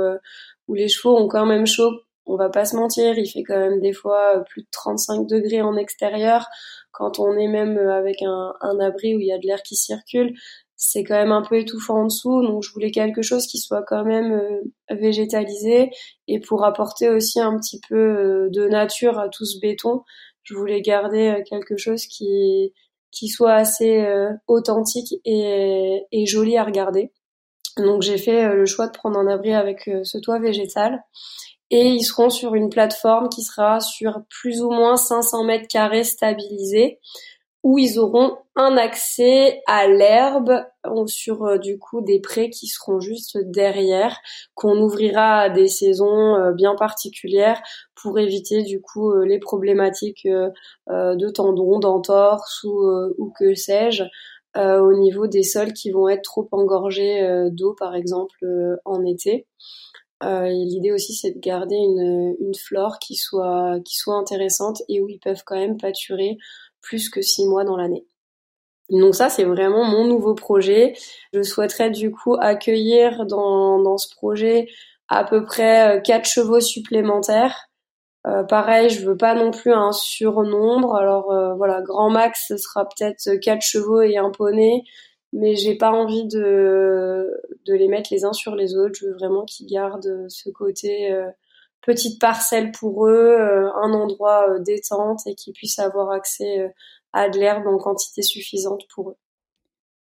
où 0.68 0.74
les 0.74 0.88
chevaux 0.88 1.18
ont 1.18 1.28
quand 1.28 1.46
même 1.46 1.66
chaud 1.66 1.94
on 2.28 2.36
va 2.36 2.50
pas 2.50 2.66
se 2.66 2.76
mentir, 2.76 3.18
il 3.18 3.28
fait 3.28 3.44
quand 3.44 3.58
même 3.58 3.80
des 3.80 3.94
fois 3.94 4.44
plus 4.50 4.64
de 4.64 4.68
35 4.72 5.26
degrés 5.28 5.62
en 5.62 5.76
extérieur. 5.78 6.48
Quand 6.92 7.20
on 7.20 7.38
est 7.38 7.48
même 7.48 7.78
avec 7.78 8.22
un, 8.22 8.54
abri 8.80 9.16
où 9.16 9.20
il 9.20 9.28
y 9.28 9.32
a 9.32 9.38
de 9.38 9.48
l'air 9.48 9.62
qui 9.64 9.76
circule, 9.76 10.34
c'est 10.78 11.04
quand 11.04 11.16
même 11.16 11.32
un 11.32 11.42
peu 11.42 11.58
étouffant 11.58 12.02
en 12.02 12.06
dessous. 12.06 12.42
Donc 12.44 12.64
je 12.64 12.72
voulais 12.72 12.92
quelque 12.92 13.24
chose 13.24 13.48
qui 13.48 13.58
soit 13.58 13.82
quand 13.82 14.06
même 14.06 14.32
euh, 14.32 14.96
végétalisé 14.96 15.90
et 16.28 16.40
pour 16.40 16.64
apporter 16.64 17.10
aussi 17.10 17.40
un 17.42 17.58
petit 17.58 17.82
peu 17.90 17.96
euh, 17.96 18.50
de 18.52 18.68
nature 18.68 19.20
à 19.20 19.28
tout 19.28 19.46
ce 19.46 19.60
béton, 19.60 20.04
je 20.44 20.54
voulais 20.54 20.82
garder 20.82 21.30
euh, 21.30 21.44
quelque 21.44 21.78
chose 21.78 22.06
qui 22.06 22.74
qui 23.12 23.30
soit 23.30 23.54
assez 23.54 24.06
authentique 24.48 25.16
et, 25.26 26.04
et 26.12 26.26
joli 26.28 26.58
à 26.58 26.64
regarder. 26.64 27.12
Donc 27.78 28.02
j'ai 28.04 28.18
fait 28.18 28.54
le 28.54 28.66
choix 28.66 28.88
de 28.88 28.92
prendre 28.92 29.18
un 29.18 29.28
abri 29.28 29.54
avec 29.54 29.90
ce 30.04 30.18
toit 30.20 30.40
végétal 30.40 31.02
et 31.72 31.88
ils 31.88 32.04
seront 32.04 32.30
sur 32.30 32.54
une 32.54 32.70
plateforme 32.70 33.30
qui 33.30 33.44
sera 33.44 33.80
sur 33.80 34.22
plus 34.30 34.62
ou 34.62 34.70
moins 34.70 34.98
500 34.98 35.46
mètres 35.46 35.68
carrés 35.68 36.04
stabilisés 36.04 37.00
où 37.68 37.78
ils 37.78 38.00
auront 38.00 38.38
un 38.56 38.78
accès 38.78 39.62
à 39.68 39.90
l'herbe 39.90 40.64
sur 41.08 41.44
euh, 41.44 41.58
du 41.58 41.78
coup 41.78 42.00
des 42.00 42.22
prés 42.22 42.50
qui 42.50 42.68
seront 42.68 43.02
juste 43.02 43.38
derrière 43.38 44.18
qu'on 44.56 44.78
ouvrira 44.80 45.40
à 45.40 45.50
des 45.50 45.68
saisons 45.68 46.36
euh, 46.36 46.54
bien 46.54 46.76
particulières 46.76 47.62
pour 47.94 48.20
éviter 48.20 48.64
du 48.64 48.80
coup 48.80 49.12
euh, 49.12 49.26
les 49.26 49.40
problématiques 49.40 50.26
de 50.26 51.30
tendons, 51.30 51.80
d'entorse 51.80 52.64
ou, 52.64 53.34
que 53.38 53.54
sais-je 53.54 54.04
au 54.56 54.94
niveau 54.94 55.28
des 55.28 55.44
sols 55.44 55.74
qui 55.74 55.92
vont 55.92 56.08
être 56.08 56.24
trop 56.24 56.48
engorgés 56.54 57.50
d'eau 57.52 57.76
par 57.78 57.96
exemple 57.96 58.48
en 58.86 59.06
été. 59.06 59.46
Euh, 60.24 60.48
L'idée 60.50 60.92
aussi, 60.92 61.14
c'est 61.14 61.32
de 61.32 61.40
garder 61.40 61.76
une, 61.76 62.36
flore 62.56 62.98
qui 63.00 63.16
soit 63.16 63.82
intéressante 64.08 64.82
et 64.90 65.00
où 65.02 65.10
ils 65.10 65.20
peuvent 65.20 65.44
quand 65.46 65.58
même 65.58 65.78
pâturer 65.78 66.38
plus 66.82 67.10
que 67.10 67.22
six 67.22 67.46
mois 67.48 67.64
dans 67.64 67.78
l'année. 67.78 68.06
Donc 68.90 69.16
ça, 69.16 69.30
c'est 69.30 69.44
vraiment 69.44 69.84
mon 69.84 70.06
nouveau 70.06 70.34
projet. 70.34 70.94
Je 71.34 71.42
souhaiterais 71.42 71.90
du 71.92 72.12
coup 72.12 72.36
accueillir 72.40 73.26
dans, 73.26 73.98
ce 73.98 74.14
projet 74.16 74.68
à 75.10 75.24
peu 75.24 75.44
près 75.46 75.98
euh, 75.98 76.02
quatre 76.02 76.28
chevaux 76.28 76.60
supplémentaires. 76.60 77.68
Euh, 78.26 78.44
pareil, 78.44 78.90
je 78.90 79.06
veux 79.06 79.18
pas 79.18 79.36
non 79.36 79.52
plus 79.52 79.74
un 79.74 79.92
surnombre. 79.92 80.96
Alors 80.96 81.32
euh, 81.32 81.54
voilà, 81.56 81.82
grand 81.82 82.10
max, 82.10 82.46
ce 82.48 82.58
sera 82.58 82.86
peut-être 82.88 83.36
quatre 83.42 83.62
chevaux 83.62 84.02
et 84.02 84.18
un 84.18 84.32
poney 84.32 84.84
mais 85.34 85.56
j'ai 85.56 85.76
pas 85.76 85.92
envie 85.92 86.26
de, 86.26 87.30
les 87.68 87.88
mettre 87.88 88.10
les 88.12 88.26
uns 88.26 88.34
sur 88.34 88.56
les 88.56 88.76
autres. 88.76 88.96
Je 89.00 89.08
veux 89.08 89.14
vraiment 89.14 89.46
qu'ils 89.46 89.68
gardent 89.68 90.26
ce 90.30 90.50
côté 90.50 91.14
petite 91.82 92.20
parcelle 92.20 92.72
pour 92.72 93.08
eux, 93.08 93.38
euh, 93.40 93.72
un 93.82 93.94
endroit 93.94 94.50
euh, 94.50 94.60
détente 94.60 95.22
et 95.26 95.36
qu'ils 95.36 95.54
puissent 95.54 95.80
avoir 95.80 96.12
accès 96.12 96.72
à 97.14 97.30
de 97.30 97.40
l'herbe 97.40 97.66
en 97.68 97.78
quantité 97.78 98.22
suffisante 98.22 98.84
pour 98.94 99.12
eux. 99.12 99.18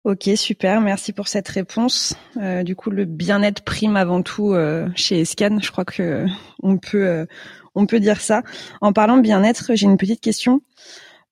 Ok, 0.04 0.30
super, 0.36 0.80
merci 0.80 1.12
pour 1.12 1.28
cette 1.28 1.50
réponse. 1.50 2.16
du 2.64 2.78
coup, 2.78 2.92
le 2.92 3.04
bien-être 3.04 3.64
prime 3.64 3.98
avant 3.98 4.22
tout 4.22 4.56
chez 4.96 5.20
Escan. 5.20 5.60
Je 5.62 5.70
crois 5.70 5.84
que 5.84 6.26
on 6.64 6.78
peut 6.78 7.28
on 7.76 7.86
peut 7.86 8.00
dire 8.00 8.22
ça. 8.22 8.42
En 8.80 8.94
parlant 8.94 9.18
de 9.18 9.22
bien-être, 9.22 9.76
j'ai 9.76 9.86
une 9.86 9.98
petite 9.98 10.22
question. 10.22 10.62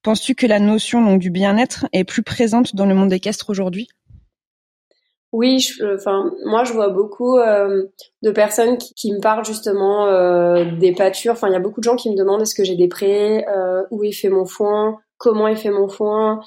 Penses-tu 0.04 0.36
que 0.36 0.46
la 0.46 0.60
notion 0.60 1.04
donc 1.04 1.20
du 1.20 1.32
bien-être 1.32 1.88
est 1.92 2.04
plus 2.04 2.22
présente 2.22 2.76
dans 2.76 2.86
le 2.86 2.94
monde 2.94 3.12
équestre 3.12 3.50
aujourd'hui? 3.50 3.88
Oui, 5.38 5.66
enfin 5.96 6.32
moi 6.46 6.64
je 6.64 6.74
vois 6.74 6.90
beaucoup 6.90 7.38
euh, 7.38 7.86
de 8.22 8.32
personnes 8.32 8.78
qui, 8.78 9.12
me 9.12 9.20
parlent 9.20 9.46
justement 9.46 10.08
euh, 10.08 10.66
des 10.80 10.94
pâtures. 10.94 11.34
Enfin 11.34 11.48
il 11.48 11.54
y 11.54 11.58
a 11.58 11.60
beaucoup 11.60 11.80
de 11.80 11.86
gens 11.86 11.96
qui 11.96 12.10
me 12.10 12.16
demandent 12.16 12.42
est-ce 12.42 12.56
que 12.56 12.64
j'ai 12.64 12.76
des 12.76 12.88
prés, 12.88 13.46
euh, 13.48 13.84
où 13.92 14.04
est 14.04 14.12
fait 14.12 14.30
mon 14.30 14.46
foin, 14.46 15.00
comment 15.18 15.48
est 15.48 15.56
fait 15.56 15.72
mon 15.72 15.88
foin. 15.88 16.42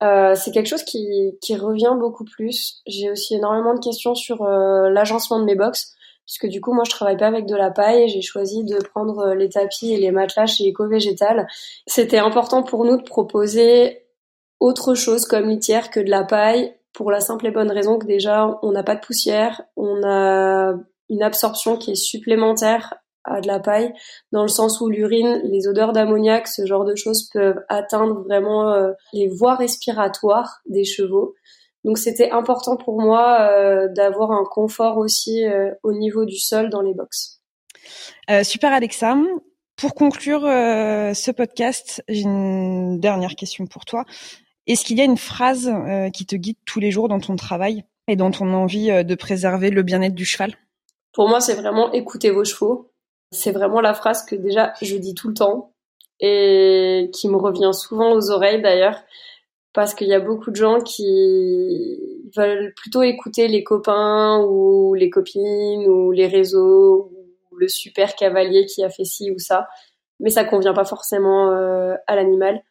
c'est 0.00 0.52
quelque 0.52 0.68
chose 0.68 0.84
qui, 0.84 1.36
qui 1.40 1.56
revient 1.56 1.96
beaucoup 1.98 2.24
plus. 2.24 2.82
J'ai 2.86 3.10
aussi 3.10 3.34
énormément 3.34 3.74
de 3.74 3.80
questions 3.80 4.14
sur 4.14 4.44
l'agencement 4.44 5.38
de 5.40 5.44
mes 5.44 5.56
box 5.56 5.96
puisque 6.26 6.46
du 6.48 6.60
coup 6.60 6.74
moi 6.74 6.84
je 6.84 6.90
travaille 6.90 7.16
pas 7.16 7.28
avec 7.28 7.46
de 7.46 7.56
la 7.56 7.70
paille, 7.70 8.08
j'ai 8.08 8.20
choisi 8.20 8.64
de 8.64 8.78
prendre 8.78 9.18
euh, 9.20 9.34
les 9.34 9.48
tapis 9.48 9.92
et 9.92 9.96
les 9.96 10.10
matelas 10.10 10.46
chez 10.46 10.68
Eco-Végétal. 10.70 11.46
C'était 11.86 12.18
important 12.18 12.62
pour 12.62 12.84
nous 12.84 12.98
de 12.98 13.02
proposer 13.02 14.02
autre 14.60 14.94
chose 14.94 15.24
comme 15.24 15.48
litière 15.48 15.90
que 15.90 16.00
de 16.00 16.10
la 16.10 16.24
paille 16.24 16.74
pour 16.96 17.10
la 17.10 17.20
simple 17.20 17.46
et 17.46 17.50
bonne 17.50 17.70
raison 17.70 17.98
que 17.98 18.06
déjà 18.06 18.58
on 18.62 18.72
n'a 18.72 18.82
pas 18.82 18.94
de 18.94 19.00
poussière, 19.00 19.60
on 19.76 20.02
a 20.02 20.72
une 21.10 21.22
absorption 21.22 21.76
qui 21.76 21.90
est 21.90 21.94
supplémentaire 21.94 22.94
à 23.22 23.42
de 23.42 23.46
la 23.46 23.60
paille 23.60 23.92
dans 24.32 24.42
le 24.42 24.48
sens 24.48 24.80
où 24.80 24.88
l'urine, 24.88 25.42
les 25.44 25.68
odeurs 25.68 25.92
d'ammoniac, 25.92 26.48
ce 26.48 26.64
genre 26.64 26.86
de 26.86 26.94
choses 26.96 27.28
peuvent 27.32 27.62
atteindre 27.68 28.22
vraiment 28.22 28.72
euh, 28.72 28.92
les 29.12 29.28
voies 29.28 29.56
respiratoires 29.56 30.62
des 30.66 30.84
chevaux. 30.84 31.34
Donc 31.84 31.98
c'était 31.98 32.30
important 32.30 32.76
pour 32.76 32.98
moi 32.98 33.40
euh, 33.42 33.88
d'avoir 33.88 34.32
un 34.32 34.44
confort 34.44 34.96
aussi 34.96 35.44
euh, 35.44 35.72
au 35.82 35.92
niveau 35.92 36.24
du 36.24 36.38
sol 36.38 36.70
dans 36.70 36.80
les 36.80 36.94
box. 36.94 37.42
Super 38.42 38.72
Alexa. 38.72 39.16
Pour 39.76 39.94
conclure 39.94 40.40
ce 40.40 41.30
podcast, 41.30 42.02
j'ai 42.08 42.22
une 42.22 42.98
dernière 42.98 43.34
question 43.36 43.66
pour 43.66 43.84
toi. 43.84 44.04
Est-ce 44.66 44.84
qu'il 44.84 44.98
y 44.98 45.00
a 45.00 45.04
une 45.04 45.16
phrase 45.16 45.70
qui 46.12 46.26
te 46.26 46.36
guide 46.36 46.56
tous 46.64 46.80
les 46.80 46.90
jours 46.90 47.08
dans 47.08 47.20
ton 47.20 47.36
travail 47.36 47.84
et 48.08 48.16
dans 48.16 48.30
ton 48.30 48.52
envie 48.52 49.04
de 49.04 49.14
préserver 49.14 49.70
le 49.70 49.82
bien-être 49.82 50.14
du 50.14 50.24
cheval? 50.24 50.54
Pour 51.12 51.28
moi, 51.28 51.40
c'est 51.40 51.54
vraiment 51.54 51.92
écouter 51.92 52.30
vos 52.30 52.44
chevaux. 52.44 52.90
C'est 53.32 53.52
vraiment 53.52 53.80
la 53.80 53.94
phrase 53.94 54.24
que 54.24 54.36
déjà 54.36 54.72
je 54.82 54.96
dis 54.96 55.14
tout 55.14 55.28
le 55.28 55.34
temps 55.34 55.72
et 56.20 57.10
qui 57.12 57.28
me 57.28 57.36
revient 57.36 57.72
souvent 57.72 58.12
aux 58.12 58.30
oreilles 58.30 58.62
d'ailleurs 58.62 59.02
parce 59.72 59.94
qu'il 59.94 60.08
y 60.08 60.14
a 60.14 60.20
beaucoup 60.20 60.50
de 60.50 60.56
gens 60.56 60.80
qui 60.80 62.22
veulent 62.34 62.72
plutôt 62.76 63.02
écouter 63.02 63.48
les 63.48 63.62
copains 63.62 64.42
ou 64.48 64.94
les 64.94 65.10
copines 65.10 65.86
ou 65.86 66.12
les 66.12 66.26
réseaux 66.26 67.10
ou 67.12 67.56
le 67.56 67.68
super 67.68 68.14
cavalier 68.14 68.64
qui 68.66 68.82
a 68.82 68.88
fait 68.88 69.04
ci 69.04 69.30
ou 69.30 69.38
ça, 69.38 69.66
mais 70.18 70.30
ça 70.30 70.44
convient 70.44 70.72
pas 70.72 70.84
forcément 70.86 71.50
à 72.06 72.16
l'animal. 72.16 72.62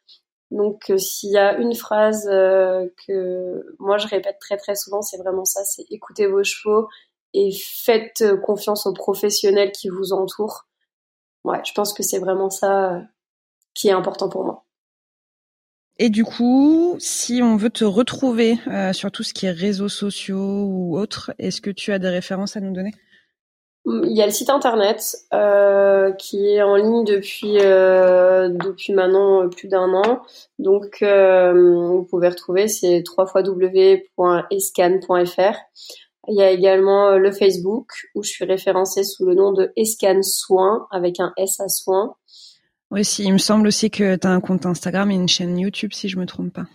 Donc 0.55 0.91
s'il 0.97 1.31
y 1.31 1.37
a 1.37 1.57
une 1.57 1.75
phrase 1.75 2.25
que 2.25 3.75
moi 3.77 3.97
je 3.97 4.07
répète 4.07 4.37
très 4.39 4.57
très 4.57 4.75
souvent, 4.75 5.01
c'est 5.01 5.17
vraiment 5.17 5.45
ça, 5.45 5.63
c'est 5.65 5.85
écoutez 5.91 6.27
vos 6.27 6.43
chevaux 6.43 6.87
et 7.33 7.51
faites 7.51 8.23
confiance 8.41 8.87
aux 8.87 8.93
professionnels 8.93 9.71
qui 9.73 9.89
vous 9.89 10.13
entourent. 10.13 10.65
Ouais, 11.43 11.61
je 11.65 11.73
pense 11.73 11.93
que 11.93 12.03
c'est 12.03 12.19
vraiment 12.19 12.49
ça 12.49 13.01
qui 13.73 13.89
est 13.89 13.91
important 13.91 14.29
pour 14.29 14.45
moi. 14.45 14.65
Et 15.97 16.09
du 16.09 16.25
coup, 16.25 16.95
si 16.99 17.41
on 17.41 17.55
veut 17.55 17.69
te 17.69 17.85
retrouver 17.85 18.57
euh, 18.67 18.91
sur 18.91 19.11
tout 19.11 19.23
ce 19.23 19.33
qui 19.33 19.45
est 19.45 19.51
réseaux 19.51 19.87
sociaux 19.87 20.65
ou 20.65 20.97
autres, 20.97 21.33
est-ce 21.39 21.61
que 21.61 21.69
tu 21.69 21.93
as 21.93 21.99
des 21.99 22.09
références 22.09 22.57
à 22.57 22.59
nous 22.59 22.73
donner? 22.73 22.93
Il 23.85 24.11
y 24.17 24.21
a 24.21 24.25
le 24.25 24.31
site 24.31 24.49
internet 24.49 25.15
euh, 25.33 26.11
qui 26.13 26.47
est 26.47 26.63
en 26.63 26.75
ligne 26.75 27.03
depuis 27.03 27.59
euh, 27.59 28.49
depuis 28.49 28.93
maintenant 28.93 29.47
plus 29.47 29.67
d'un 29.67 29.93
an. 29.93 30.23
Donc, 30.57 31.03
vous 31.03 32.07
pouvez 32.09 32.29
retrouver 32.29 32.67
c'est 32.67 33.03
www.escan.fr. 33.17 34.07
Il 36.27 36.35
y 36.35 36.41
a 36.41 36.49
également 36.49 37.17
le 37.17 37.31
Facebook 37.31 37.91
où 38.15 38.23
je 38.23 38.29
suis 38.29 38.45
référencée 38.45 39.03
sous 39.03 39.25
le 39.25 39.35
nom 39.35 39.51
de 39.51 39.71
Escan 39.75 40.23
Soin 40.23 40.87
avec 40.89 41.19
un 41.19 41.31
S 41.37 41.59
à 41.59 41.67
soin. 41.67 42.15
Oui, 42.91 43.03
si, 43.03 43.23
il 43.23 43.33
me 43.33 43.37
semble 43.37 43.67
aussi 43.67 43.89
que 43.91 44.15
tu 44.15 44.27
as 44.27 44.31
un 44.31 44.39
compte 44.39 44.65
Instagram 44.65 45.11
et 45.11 45.15
une 45.15 45.27
chaîne 45.27 45.57
YouTube, 45.57 45.91
si 45.93 46.07
je 46.07 46.17
me 46.17 46.25
trompe 46.25 46.53
pas. 46.53 46.65